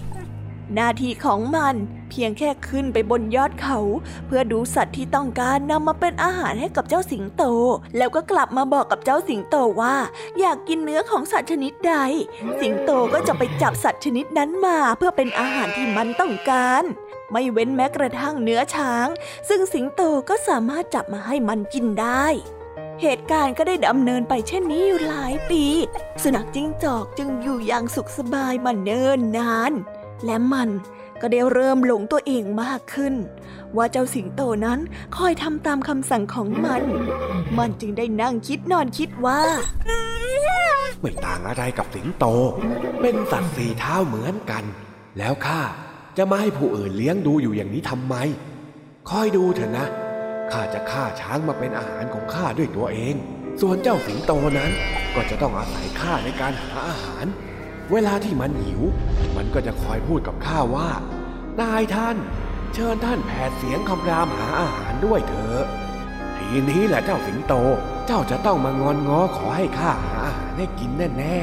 [0.75, 1.75] หน้าที่ของมัน
[2.11, 3.79] เพียงแค่ขึ้นไปบนยอดเขา
[4.27, 7.45] เพื่อดูสัตว์ที่ต้องการนำมาเป็นอาหารให้กับเจ้าสิงโต
[7.97, 9.97] แล้วก็กลับมาบอกกับเจ้าสิงโตว่า
[10.39, 11.95] อยากกินเนื้อของสัตว์ชนิดใด
[12.61, 16.85] สิงโตก็จะไปจับสัตว์ชนิดนั้นมาเพื่อเป็นอาหารที่มันต้องการ
[17.33, 19.09] ไม่เว้นแม้กระทั่งเนื้อช้าง
[19.49, 22.27] ซึ่งสิงโตก็สามารถจับมาให้มันกินได้
[23.03, 25.65] เหตุการณ์ก็ได้ดำเนินไปเช่นนี้อยู่หลายปี
[26.23, 29.73] สุนัขจิ้งจอกจึงอยู่อย่างสุขสบายมาเนิ่นนาน
[30.25, 30.69] และมัน
[31.21, 33.15] ก็ได้เริ่มหลงตัวเองมากขึ้น
[33.77, 34.79] ว่าเจ้าสิงโตนั้น
[35.17, 36.83] คอยทำตามคำสั่งของมัน
[37.59, 39.41] มันจึงได้นั่งคิดนอนคิดว่า
[41.01, 42.25] ไม่ต่างอะไรกับสิงโต
[43.01, 44.65] เป็นสัตว์สี่เท้าเหมือนกัน
[45.19, 45.61] แล้วข้า
[46.17, 48.15] จะมาให้ผู้อื่นเลี้ยงดูอยู่อย่างนี้ทำไม
[49.09, 49.87] คอยดูเถอะนะ
[50.53, 53.15] ข้าจะฆ่าช้างมาเป็นอาหารของข้าด้วยตัวเอง
[53.61, 54.71] ส่วนเจ้าสิงโตนั้น
[55.15, 57.27] ก็จะต้องอาศัยข้าในการหาอาหาร
[57.93, 58.83] เวลาที่มันหิว
[59.37, 60.91] มันก็จะคอยพูดกับข้าว่า
[61.61, 62.17] นายท่าน
[62.75, 65.65] เชิญท่านแผดเสียงคำรามหาอาหารด้วยเถอะ
[66.37, 67.55] ทีนี้แหละเจ้าสิงโต
[68.07, 71.39] เจ้าจะต้องมางอนง้อขอให้ข้าหาอาหารให้กินแน่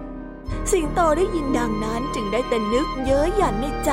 [0.00, 3.92] ๆ สิงโตได้ยินดังนั้นจึงได้แต่นึกเย้ยหยันในใจ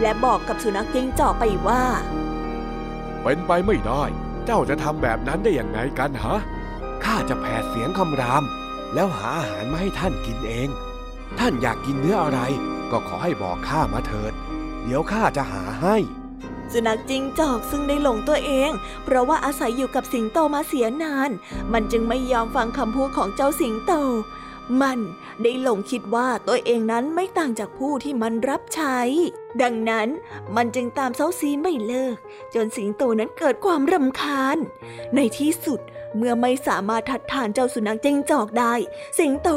[0.00, 1.84] และบอกกับสุนัขจิ้งจอกไปว่า
[3.22, 4.04] เป็นไปไม่ได้
[4.46, 6.38] เจ้าจะทำแบบนั้นได้อย่างไงกันฮะ
[7.04, 8.42] ข้าจะแผดเสียงคำราม
[8.94, 10.68] แล้วหาอาหารมาให้ท่านกินเอง
[11.38, 12.40] ท่านอยากกินเนื้ออะไร
[12.90, 14.32] ก็ขอให้บอกข้ามาเถิด
[14.84, 15.96] เดี๋ยวข้าจะหาให้
[16.72, 18.70] สุนัขจิงจอกซึ่งได้หลงตัวเอง
[19.04, 21.30] เพราะว่าอาศัยอยู่กับสิงโตมาเสียนาน
[21.72, 23.92] มันจึงไม่ยอมฟังคำพูดของเจ้าสิงโต
[24.82, 24.98] มัน
[25.42, 28.98] ได้หลงคิดว่าตัวเองนั้นไม่ต่างจากผู้ที่มันรับใช้
[29.62, 30.08] ดังนั้น
[30.56, 32.16] มันจึงตามเซาซีไม่เลิก
[32.54, 34.56] จนสิงโตนั้นเกิดความรำคาญ
[35.14, 35.80] ในที่สุด
[36.16, 38.74] เมื่อไม่สามารถทัดทานเจ้าสุนัขจิ้งจอกได้
[39.18, 39.48] สิงโต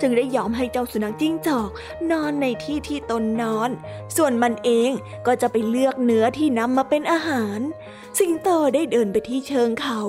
[0.00, 1.70] จึงได้ยอมให้เจ้าสุนัขจิ้งจอก
[2.10, 3.70] นอนในที่ที่ตนนอน
[4.16, 4.90] ส่วนมันเอง
[5.26, 7.60] ก็จะไปเลือกเนื้อที่นำมาเป็นอาหาร
[8.18, 10.00] สิงโตได้เดินไปที่เชิงเขา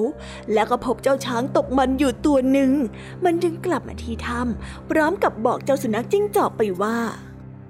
[0.53, 2.71] แล้วก็พบเจ้าช้างตกมันอยู่ตัวหนึ่ง
[3.25, 6.97] มันจึงกลับมาที่ถ้ำพร้อมกับบอกเจ้าสุนัขจิ้งจอกไปว่า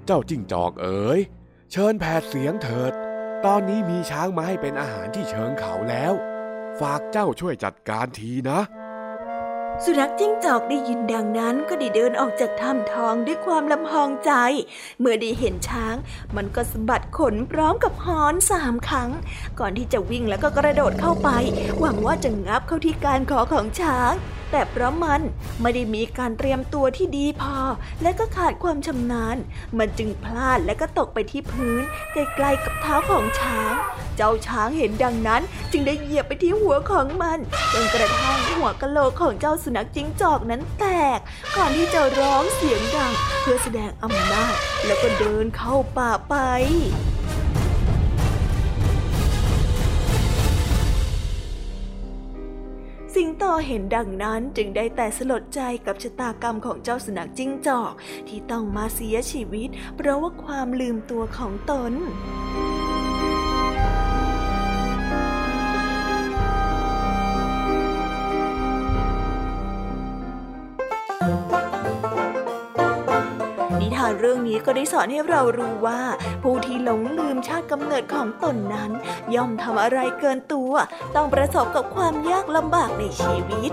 [0.06, 1.20] เจ้าจิ้งจอกเอ๋ย
[1.72, 2.92] เชิญแผดเสียงเถิด
[3.46, 6.12] ตอนนี้มีช้างมาให้เป็นอาหารที่เชิงเขาแล้ว
[6.80, 8.60] ฝากเจ้าช่วยจัดการทีนะ
[9.84, 14.32] สุนัขจิ้งจอกได้ยินดังนั้นก็ได้เดินออกจากถ้ำทองด้วยความลำพองใจ
[15.00, 15.96] เมื่อได้เห็นช้าง
[16.36, 19.10] มันก็สะบัดขนพร้อมกับฮอนสามครั้ง
[19.58, 21.28] ก่อนที่จะวิ่งแล้วก็กระโดดเข้าไป
[21.80, 24.12] หวังว่าจะงับเข้าที่การคอของช้าง
[24.52, 25.20] แต่เพราะมัน
[25.62, 27.56] ไม่ได้มีการเตรียมตัวที่ดีพอ
[28.02, 29.36] และก็ขาดความชำนาญ
[29.78, 31.82] มันจึงพลาดและก็ตกไปที่พื้น
[32.12, 33.74] ใกล้ๆกับเท้าของช้าง
[34.16, 35.42] เจ้าช้างเห็นดังนั้น
[35.72, 37.38] จึงได้เหยียบไปที่หัวของมัน
[37.72, 40.86] จนกระทั่งหัวกะโหลกของเจ้าสุนัขจิ้งจอกนั้นแต
[41.16, 41.18] ก
[41.56, 44.54] ก่อนที่จะร้องเสียงดัง เพื่อแสดงอำนาจ
[44.86, 46.34] แล้วก็เดินเข้าป่าไป
[53.14, 57.92] สิงโตเห็นดังนั้นจึงได้แต่สลดใจกับชะตากรรมของเจ้าสุนัขจิ้งจอก
[58.28, 61.92] ที่ต้องมาเสียชีวิต เพราะว่าความลืมตัวของตน
[74.24, 76.00] เรื่องนี้ก็ได้สอนให้เรารู้ว่า
[76.42, 78.90] ผู้ที่หลงลืมชาติกำเนิดของตนนั้น
[79.34, 80.72] ย่อมทำอะไรเกินตัว
[81.16, 83.72] ต้องประสบกับความยากลำบากในชีวิต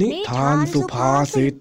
[0.00, 1.54] นิทานสุภาษิต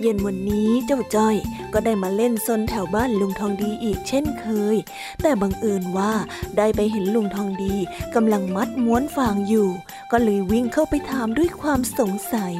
[0.00, 1.36] เย็นวันนี้เจ้าจ้อย
[1.74, 4.76] ก็ได้มาเล่นซนแถวบ้านลุงทองดีอีกเช่นเคย
[5.22, 6.12] แต่บังเอิญว่า
[6.56, 7.74] ได้ไปเห็นลุงทองดี
[8.14, 9.68] กำลังมัดม้วนฟางอยู่
[10.10, 12.54] ก็เลยวิ่งเข้าไปถามด้วยความสงสัย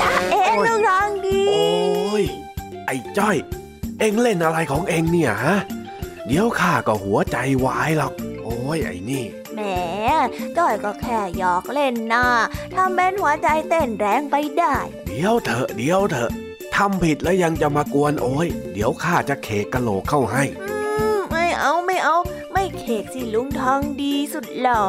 [0.00, 2.24] จ้าเอ็งลุงทองดี โอ้ย
[2.86, 3.36] ไอ้จ้อย
[3.98, 5.58] เอ็งเล่นอะไรของเอ็งเนี่ยฮะ
[6.26, 8.12] เดี๋ยวข้าก็หัวใจวายหรอก
[8.42, 9.43] โอ้ยไอ้นี่แหม
[10.56, 12.24] จ้อยก็แค่หยอกเล่นนะ
[12.74, 14.74] ทำเป็นหัวใจเต้นแรงไปได้
[15.08, 16.30] เดี๋ยวเถอะเดี๋ยวเถอะ
[16.76, 20.44] ทำผิดแล้วยังจะมากวนโอ้ย เดี๋ยวข้าจะเคกกะโหลกเข้าให้
[21.30, 22.16] ไม่เอาไม่เอา
[22.52, 24.82] ไม่เคกสิลุงทองดีสุดหล่อ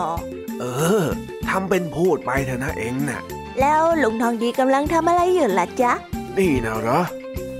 [0.59, 0.65] เอ
[1.01, 1.03] อ
[1.49, 3.21] ทำเป็นพูดไปเถอะนะเอ็งน่ะ
[3.61, 5.93] แล้วลุงทองดีกำลังทำอะไรอยู่ล่ะจ๊ะ
[6.37, 7.01] นี่นะเหรอ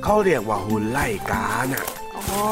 [0.04, 1.84] เขาเรียกว่าหุ่นไล่กาน่ะ
[2.32, 2.48] อ๋อ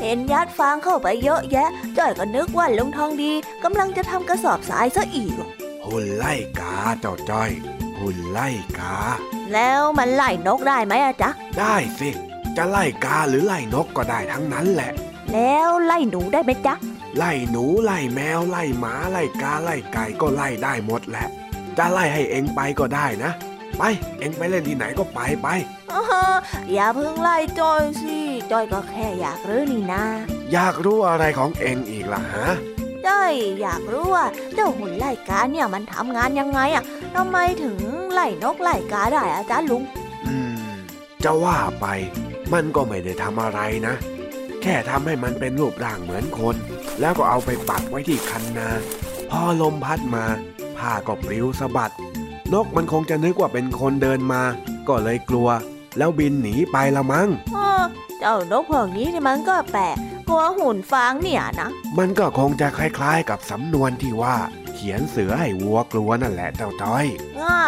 [0.00, 1.68] เห็นยัดฟางเข้าไปเยอะแยะ
[1.98, 3.32] จ้อยก็นึกว่าลุงทองดี
[3.64, 5.34] กำลังจะทำกระสอบทรายซะอีก
[5.86, 7.50] หุ่นไล่กาเจ้าจ้อย
[8.00, 8.48] หุ่นไล่
[8.78, 8.94] กา
[9.52, 12.10] แล้วมันไล่นกได้ไหมอะจ๊ะ ได้สิ
[12.56, 14.92] จะไล่กาหรือไล่นกก็ได้ทั้งนั้นแหละ
[15.32, 16.74] แล้วไล่หนูได้ไหมจ๊ะ
[17.16, 21.26] ไล่หนูไล่แมวไล่หมาไล่กาไล่ไก่ก็ไล่ได้หมดแหละ
[21.78, 23.32] จะไล่ให้เองไปก็ได้นะ
[23.80, 23.86] ไป
[24.18, 25.48] เองไปเล่นที่ไหนก็ไปไป
[26.72, 28.18] อย่าเพิ่งไล่จอยสิ
[28.50, 30.02] จอยก็แค่อยากรู้นี่นะ
[30.52, 32.48] อยากรู้อะไรของเองอีกล่ะฮะ
[33.06, 34.24] จ้อยอยากรู้ว่า
[34.54, 37.78] เจ้าหุ่นไล่กาเนี่ยมันทำงานยังไงอะทำไมถึง
[38.12, 39.82] ไล่นกไล่กาได้อาจารย์ลุง
[40.26, 40.36] อื
[40.70, 40.72] ม
[41.24, 41.86] จะว่าไป
[42.52, 43.94] มันก็ไม่ได้ทำอะไรนะ
[44.62, 46.56] แค่ทำให้มันเป็นรูปร่างเหมือนคน
[47.00, 48.68] แล้วก็เอาไปปักไว้ที่คันนา
[49.30, 50.24] พอลมพัดมา
[50.76, 51.94] ผ้าก็ปลิวสะบัด
[52.52, 54.42] นกมันคงจะนึกว่าเป็นคนเดินมา
[54.88, 55.48] ก็เลยกลัว
[55.98, 57.28] แล้วบินหนีไปละมั้ง
[58.20, 59.96] เจ้านกพวกนี้นี่มันก็แปลก
[60.28, 64.36] กลัวหุ่นฟางเนี่ยนะ มันก็คงจะคล้ายๆ กับสำนวนที่ว่า
[64.74, 67.06] เขียนเสือให้วัวกลัวนั่นแหละเจ้าจ้อย
[67.38, 67.58] อ่า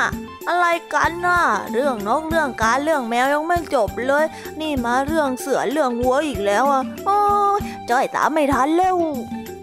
[0.48, 4.24] อะไรกันน่ะ เรื่องนกเรื่องกาเรื่องแมวยังไม่จบเลย
[4.60, 7.18] นี่มาเรื่องเสือเรื่องวัวอีกแล้วอะโอ้
[7.56, 7.60] ย
[7.90, 8.98] จ้อยตามไม่ทันเร็ว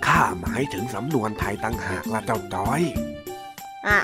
[0.05, 2.81] ข้าหมายถึงสำนวนไทยตั้งหากละเจ้าจ้อย
[3.87, 3.99] อะ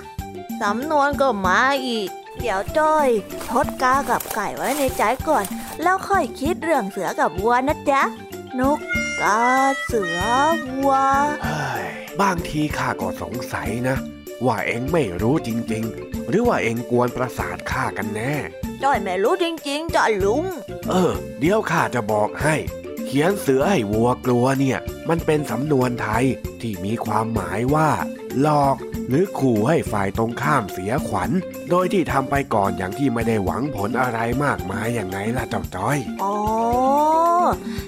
[0.62, 3.08] สำนวนก็มาอีก เดี๋ยวจ้อย
[3.50, 5.44] ทดกากับไก่ไว้ในใจก่อน
[5.82, 8.02] แล้วค่อยคิดเรื่องเสือกับวัวนะจ๊ะ
[8.60, 8.78] นก
[9.22, 9.42] กา
[9.86, 10.18] เสือ
[10.76, 10.94] วัว
[12.20, 13.96] บางทีข้าก็สงสัยนะ
[14.46, 18.34] ว่าเอ็งไม่รู้จริง ๆ หรือว่าเอ็งกวนประสาทข้ากันแน่
[18.82, 20.44] จ้อยไม่รู้จริง ๆจ้ะลุง
[20.90, 22.54] เออ เดี๋ยวข้าจะบอกให้
[23.06, 24.78] เขียนเสือให้วัวกลัวเนี่ย
[25.08, 26.24] มันเป็นสำนวนไทย
[26.60, 27.90] ที่มีความหมายว่า
[28.40, 28.76] หลอก
[29.08, 31.30] หรือขู่ให้ฝ่ายตรงข้ามเสียขวัญ
[31.70, 36.36] โดยที่ทำไปก่อนอย่างที่ไม่ได้หวังผลอะไรมากมายอย่างไงล่ะเจ้าจ้อย อ๋อ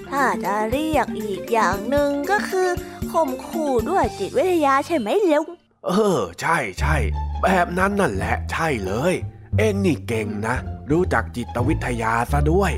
[0.09, 2.67] ถ้าจะเรียกอีกอย่างหนึ่งก็คือ
[3.11, 5.45] ข่มขู่ด้วยจิตวิทยาใช่ไหมลุง
[5.85, 6.95] เออ ใช่ใช่
[7.43, 9.13] แบบนั้นนั่นแหละใช่เลย
[9.57, 10.55] เอ็งนี่เก่งนะ
[10.91, 12.71] รู้จักจิตวิทยาซะด้วย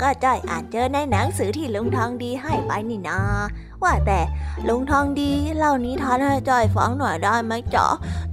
[0.00, 3.18] ก็จ้อยอ่านเจอในหนังสือที่ลุงทองดีให้ไปนี่นา
[3.82, 4.20] ว่าแต่
[4.68, 7.86] ลุงทองดีเล่านิทานให้จ้อยฟังหน่อยได้ไหมจ๊ะ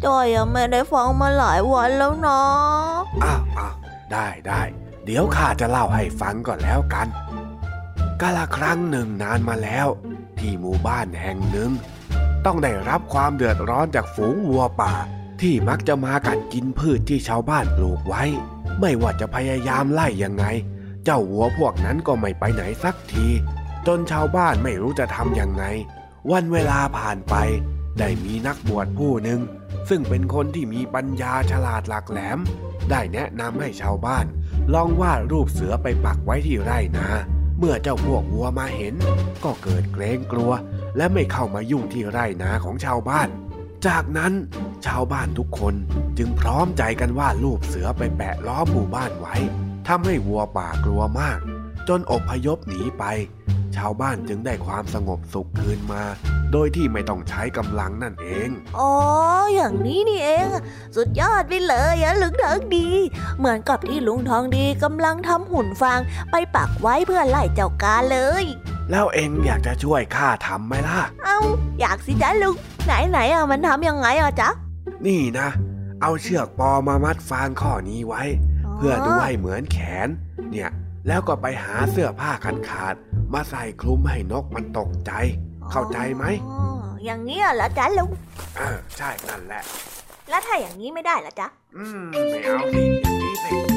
[0.05, 2.41] จ้อยยังไม่ได้ฟังมาหลายวันแล้วนะ
[3.23, 3.75] อ้าวอ้าว
[4.11, 4.61] ได้ได้
[5.05, 7.07] เดี๋ยวข้าจะเล่าให้ฟังก่อนแล้วกัน
[8.21, 9.87] กาละครั้งหนึ่งนานมาแล้ว
[10.39, 11.71] ที่หมู่บ้านแห่งหนึ่ง
[12.45, 14.93] ต้องได้รับความเดือดร้อนจากฝูงวัวป่า
[15.43, 18.23] ที่มักจะมากัดกินพืชที่ชาวบ้านปลูกไว้
[18.79, 20.45] ไม่ว่าจะพยายามไล่ยังไง
[21.03, 23.27] เจ้าวัวพวกนั้นก็ไม่ไปไหนสักที
[23.87, 25.63] จนชาวบ้านไม่รู้จะทำยังไง
[26.31, 27.35] วันเวลาผ่านไป
[27.99, 29.39] ได้มีนักบวชผู้หนึ่ง
[29.89, 32.39] ซึ่งเป็นคนที่มีปัญญาฉลาดหลักแหลม
[32.89, 34.25] ได้แนะนำให้ชาวบ้าน
[34.73, 37.07] ลองวาดรูปเสือไปปักไว้ที่ไร่นา
[37.59, 38.95] เมื่อเจ้าพวกวัวมาเห็น
[39.43, 40.51] ก็เกิดเกรงกลัว
[40.97, 43.29] และไม่เข้ามายุ่งที่ไร่นาของชาวบ้าน
[43.87, 44.33] จากนั้น
[44.85, 45.75] ชาวบ้านทุกคน
[46.17, 49.35] จึงพร้อมใจกันวาดรูปเสือไปแปะล้อมหมู่บ้านไว้
[49.87, 51.39] ทำให้วัวป่ากลัวมาก
[51.89, 53.03] จนอพยพหนีไป
[53.75, 56.03] ชาวบ้านจึงได้ความสงบสุขคืนมา
[56.51, 58.91] โดยที่ไม่ต้องใช้กำลังนั่นเอง อ๋อ
[59.55, 60.47] อย่างนี้นี่เอง
[60.95, 62.87] สุดยอดไปเลยอะลุงทองดี
[63.37, 65.99] เหมือนกับที่ลุงทองดีกำลังทำหุ่นฟาง
[66.31, 68.45] ไปปักไว้เพื่อไล่เจ้ากาเลย
[68.91, 71.39] แล้วเอ็งอยากจะช่วยข้าทำไหมล่ะ เอา
[71.79, 72.55] อยากสิจ๊ะลุง
[72.85, 74.49] ไหนไหนอะมันทำยังไงอะจ๊ะ
[75.05, 75.47] นี่นะ
[76.01, 78.23] เอาเชือกปอมามัดฟางข้อนี้ไว้
[78.77, 80.07] เพื่อดูให้เหมือนแขน
[80.51, 80.69] เนี่ย
[81.07, 85.11] แล้วก็ไปหาเสื้อผ้าขาดขาดๆมาใส่คลุมให้นกมันตกใจ
[85.71, 86.61] เข้าใจไหมอ๋อ
[87.05, 88.09] อย่างนี้เหรอจ๊ะลุง
[88.57, 89.63] เออใช่นั่นแหละ
[90.29, 91.47] แล้วถ้าอย่างนี้ไม่ได้ล่ะจ๊ะ
[91.77, 93.72] อืมไม่เอาสิอย่างนี้สิ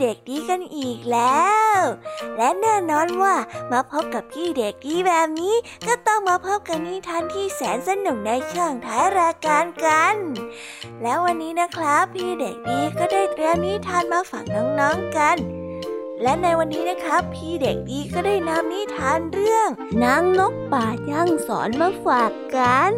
[0.00, 1.80] เด็กดีกันอีกแล้ว
[2.36, 3.34] และแน่นอนว่า
[3.72, 5.54] มาพบกับพี่เด็กดีแบบนี้
[5.86, 10.16] ก็ต้องมาพบกับนิทานที่แสนสนุกในช่วงท้ายรายการกัน
[11.02, 15.59] แล้ววันนี้นะครับ พี่เด็กดีก็ได้เตรียมนิทานมาฝากน้องๆกัน
[16.22, 19.68] และในวันนี้นะครับ พี่เด็กดีก็ได้นำนิทานเรื่อง
[20.04, 22.92] นางนกป่าย่างสอนมาฝากกัน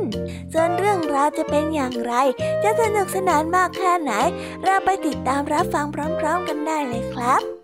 [0.52, 2.12] ส่วนเรื่องราวจะเป็นอย่างไร
[2.62, 4.12] จะสนุกสนานมากแค่ไหน
[4.64, 5.86] เราไปติดตามรับฟัง
[6.20, 7.61] พร้อม ๆ กันได้เลยครับ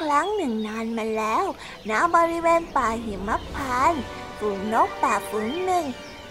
[0.00, 1.44] ครั้งหนึ่งนานมาแล้ว
[1.90, 4.02] ณบริเวณป่าหิมพานต์
[4.38, 5.84] ฝูงนกป่าฝูงหนึ่ง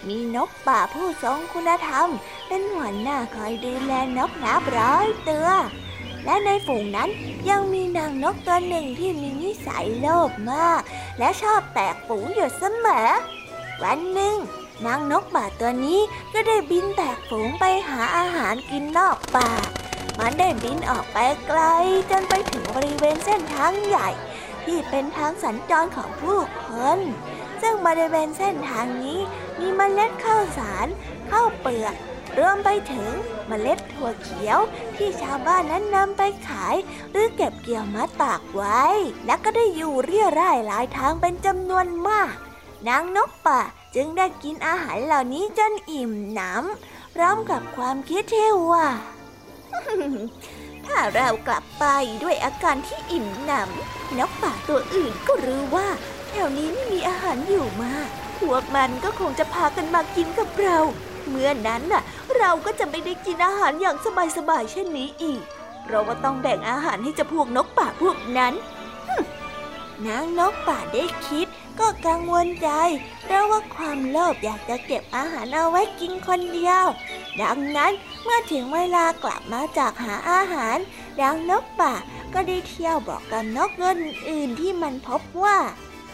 [0.08, 2.08] มีนกป่าผู้ทรงคุณธรรม
[2.46, 5.48] เป็นหัวหน้าคอยดูแลนกนับร้อยตัว
[6.24, 7.10] และในฝูงนั้น
[7.50, 10.80] ยังมีนางนกตัวหนึ่งที่มีนิสัยโลภมาก
[11.18, 13.08] และชอบแตกฝูงอยู่เสมอ
[13.82, 14.36] วันหนึ่ง
[14.86, 16.00] นางนกป่าตัวนี้
[16.32, 19.50] ก็ได้บินแตกฝูงไปหาอาหารกินนอกป่า
[20.18, 21.60] มันได้บินออกไปไกล
[22.10, 24.08] จนไปถึงบริเวณเส้นทางใหญ่
[24.64, 26.98] ที่เป็นทางสัญจรของผู้คน
[27.62, 29.18] ซึ่งบริเวณเส้นทางนี้
[29.58, 30.86] มีเมล็ดข้าวสาร
[31.30, 31.94] ข้าวเปลือก
[32.38, 33.10] รวมไปถึง
[33.46, 34.58] เมล็ดถั่วเขียว
[34.96, 36.76] ที่ชาวบ้านนั้นนำไปขาย
[37.10, 38.82] หรือเก็บเกี่ยวมาตากไว้
[39.26, 42.32] แล้วก็ได้อยู่เรี่ยร่ายหลายทางเป็นจำนวนมาก
[42.88, 43.60] นางนกป่า
[43.94, 48.86] จึงได้กินอาหารเหล่านี้จนอิ่มหนำพร้อมกับความคิดที่ว่า
[50.86, 51.84] ถ้าเรากลับไป
[52.22, 55.88] ด้วยอาการที่อิ่มหนำนกป่าตัวอื่นก็รู้ว่า
[56.28, 58.08] แถวนี้ไม่มีอาหารอยู่มาก
[58.38, 60.78] พวกมันก็คงจะพากันมากินกับเรา
[61.28, 62.02] เมื่อนั้นน่ะ
[62.38, 63.96] เราก็จะไม่ได้กินอาหารอย่าง
[64.36, 65.42] สบายๆเช่นนี้อีก
[65.90, 68.54] เราก็ต้องแบ่งอาหารให้เจ้าพวกนกป่าพวกนั้น
[70.06, 71.46] นางนกป่าได้คิด
[71.80, 72.68] ก็กังวลใจ
[73.22, 76.84] เพราะว่าความโลภอยากจะเก็บอาหารเอาไว้กินคนเดียว
[77.42, 80.76] ดังนั้นเมื่อถึงเวลากลับมาจากหาอาหาร
[81.20, 81.94] ดังนกป่า
[82.34, 83.92] ก็ได้เที่ยวบอกกับนกตัว
[84.30, 85.58] อื่นที่มันพบว่า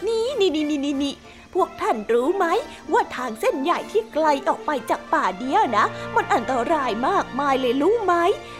[0.07, 1.15] นี่นี่นี่นี่นี่นี่
[1.53, 2.45] พวกท่านรู้ไหม
[2.93, 8.13] ว่าทางเส้นใหญ่ที่ไกลออกไปจากป่าเนี้ยนะ มันอันตรายมากมายเลยรู้ไหม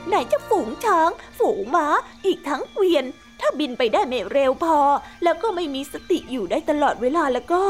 [0.08, 1.10] ไหนจะฝูงช้าง
[1.40, 1.88] ฝูงม้า
[2.26, 3.06] อีกทั้งเกวียน
[3.46, 4.80] ถ้าบินไปได้ไม่เร็วพอ
[5.24, 7.64] แล้วก็ไม่มีสติอยู่ได้ตลอดเวลาแล้วก็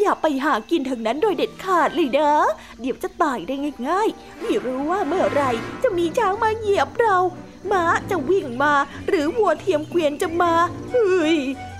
[0.00, 2.36] อย่าไปหากินทางนั้นโดยเด็ดขาดเลยเด้อ
[2.80, 3.54] เดี๋ยวจะตายได้
[3.88, 5.42] ง่ายๆไม่รู้ว่าเมื่อไร
[5.82, 7.18] จะมีช้างมาเหยียบเรา
[7.72, 8.74] ม้าจะวิ่งมา
[9.08, 10.54] หรือวัวเทียมเกวียนจะมา
[10.90, 11.36] เฮ้ย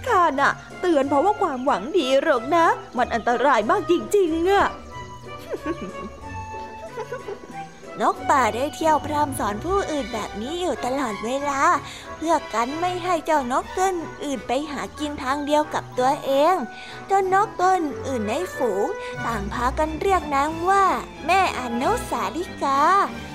[0.06, 4.66] ข้าน่ะ เตือนเพราะว่าความหวังดีหรอกนะ มันอันตรายมากจริงๆอะ
[8.00, 11.60] นกป่าได้เที่ยวพร่ำสอนผู้อื่นแบบนี้อยู่ตลอดเวลา
[12.18, 13.90] เพื่อกันไม่ให้เจ้านกตัว
[14.24, 16.56] อื่นไปหากินทางเดียวกับตัวเอง
[17.06, 17.72] เจ้านกตัว
[18.06, 18.86] อื่นในฝูง
[19.26, 20.84] ต่างพากันเรียกนางว่า
[21.26, 22.80] แม่อนุสาลิกา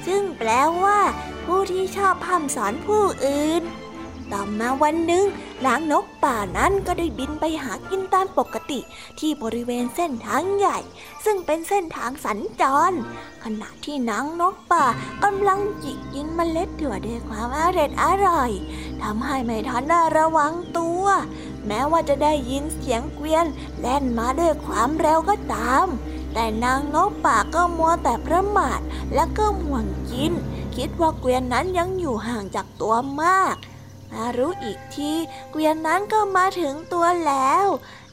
[0.07, 0.49] ซึ่งแปล
[0.84, 0.99] ว่า
[1.45, 3.63] ผู้ที่ชอบพร่ำสอนผู้อื่น
[4.32, 5.26] ต่อมาวันหนึ่ง
[5.65, 8.80] นางนกป่านั้นก็ได้บินไปหากินตามปกติ
[9.19, 10.80] ที่บริเวณเส้นทางใหญ่
[11.26, 12.91] ซึ่งเป็นเส้นทางสัญจร
[13.43, 14.86] ขณะที่นางนกป่า
[15.24, 18.51] กำลังจิกกินเมล็ดถั่วด้วยความอร่อยอร่อย
[19.01, 21.05] ทำให้ไม่ทันได้ระวังตัว
[21.67, 23.45] แม้ว่าจะได้ยินเสียงเกวียน
[23.80, 25.88] แล่นมาด้วยความเร็วก็ตาม
[26.34, 28.80] แต่นางนกป่าก็มัวแต่ประมาท
[29.13, 30.34] และก็ห่วงกิน
[30.76, 33.55] คิดว่าเกวียนนั้นยังอยู่ห่างจากตัวมาก
[34.14, 35.11] มารู้อีกที
[35.51, 37.66] เกวียนนั้นก็มาถึงตัวแล้ว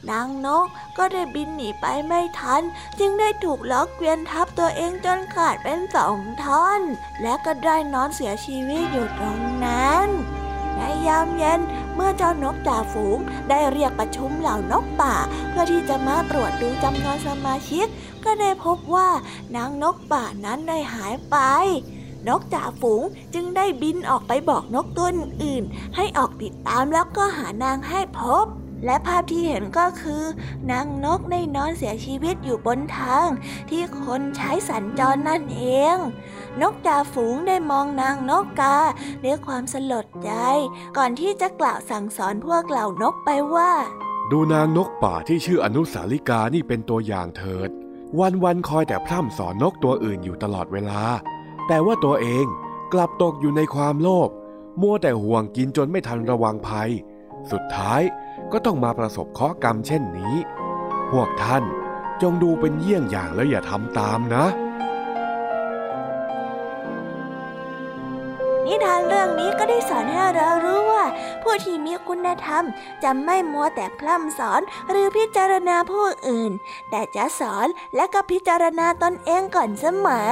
[0.09, 0.65] นางนก
[0.97, 2.61] ก็ได้บินหนีไปไม่ทัน
[2.99, 6.81] จึงได้ถูกล้อเกวียนทับตัวเองจนขาดเป็นสองท่อน
[7.21, 10.07] และก็ได้นอนเสียชีวิตอยู่ตรงนั้น
[10.75, 11.61] ในยามเย็น
[11.95, 13.17] เมื่อเจ้านกจ่าฝูง
[13.49, 15.15] ได้เรียกประชุมเหล่านกป่า
[15.49, 17.87] เพื่อที่จะมาตรวจดูจำนวนสมาชิก
[18.23, 19.09] ก็ได้พบว่า
[19.55, 21.37] นางนกป่านั้นได้หายไป
[22.27, 23.03] นกจ่าฝูง
[23.33, 25.07] จึงได้บินออกไปบอกนกตัว
[25.43, 25.63] อื่น
[25.95, 28.45] ให้ออกติดตามแล้วก็หานางให้พบ
[28.85, 30.23] และภาพที่เห็นก็คือ
[30.71, 33.27] นางนกได้นอนเสียชีวิตอยู่บนทาง
[33.69, 35.63] ที่คนใช้สัญจรนั่นเอ
[35.95, 35.97] ง
[36.61, 38.77] นกจ่าฝูงได้มองนางนกกา
[39.23, 40.31] ด้วยความสลดใจ
[40.97, 43.71] ก่อนที่จะกล่าวสั่งสอนพวกเหล่านกไปว่า
[44.31, 47.69] ดูนางนกป่าที่ชื่ออนุสาลิกานี่เป็นตัวอย่างเถิด
[48.19, 51.01] วันวันๆคอยแต่พร่ำสอนนกตัวอื่นอยู่ตลอดเวลา
[51.67, 52.45] แต่ว่าตัวเอง
[52.93, 54.29] กลับตกอยู่ในความโลภ
[54.81, 56.89] มัวแต่ห่วงกินจนไม่ทันระวังภัย
[57.51, 58.01] สุดท้าย
[58.51, 60.35] ก็ต้องมาประสบเคราะห์กรรมเช่นนี้
[61.11, 61.63] พวกท่าน
[62.21, 64.45] จงดูเป็นเยี่ยงอย่างแล้วอย่าทำตามนะ
[68.65, 71.05] นิทานเรื่องนี้ก็ได้สอนให้เรารู้ว่า
[71.43, 72.63] ผู้ที่มีคุณธรรม
[73.03, 76.51] จะไม่มัวแต่พร่ำสอนหรือพิจารณาผู้อื่น
[76.89, 80.31] แต่จะสอนและก็พิจารณาตนเองก่อนเสมอ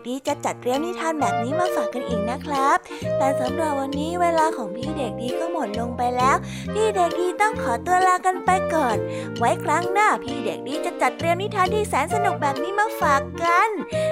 [0.00, 2.78] กดีจะจัดเตรียมนิทานแบบนี้มาฝากกันอีกนะครับ
[3.18, 6.36] แต่สำหรับวันนี้เวลาของพี่เด็กดีก็หมดลงไปแล้ว
[6.72, 8.96] พี่เด็กดีต้องขอตัวลากันไปก่อน
[9.38, 13.68] ไว้ครั้งหน้าพี่เด็กดีจะจัดเตรียมนิทานที่แสนสนุกแบบนี้มาฝากกัน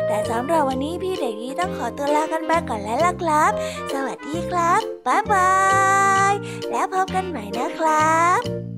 [0.07, 3.53] แต่สำหรับวันนี้พี่เด็กดีต้องขอตัวลากันไปก่อนแล้วล่ะครับ
[3.93, 5.53] สวัสดีครับบ๊ายบา
[6.31, 6.33] ย
[6.71, 8.78] แล้วพบกันใหม่นะครับ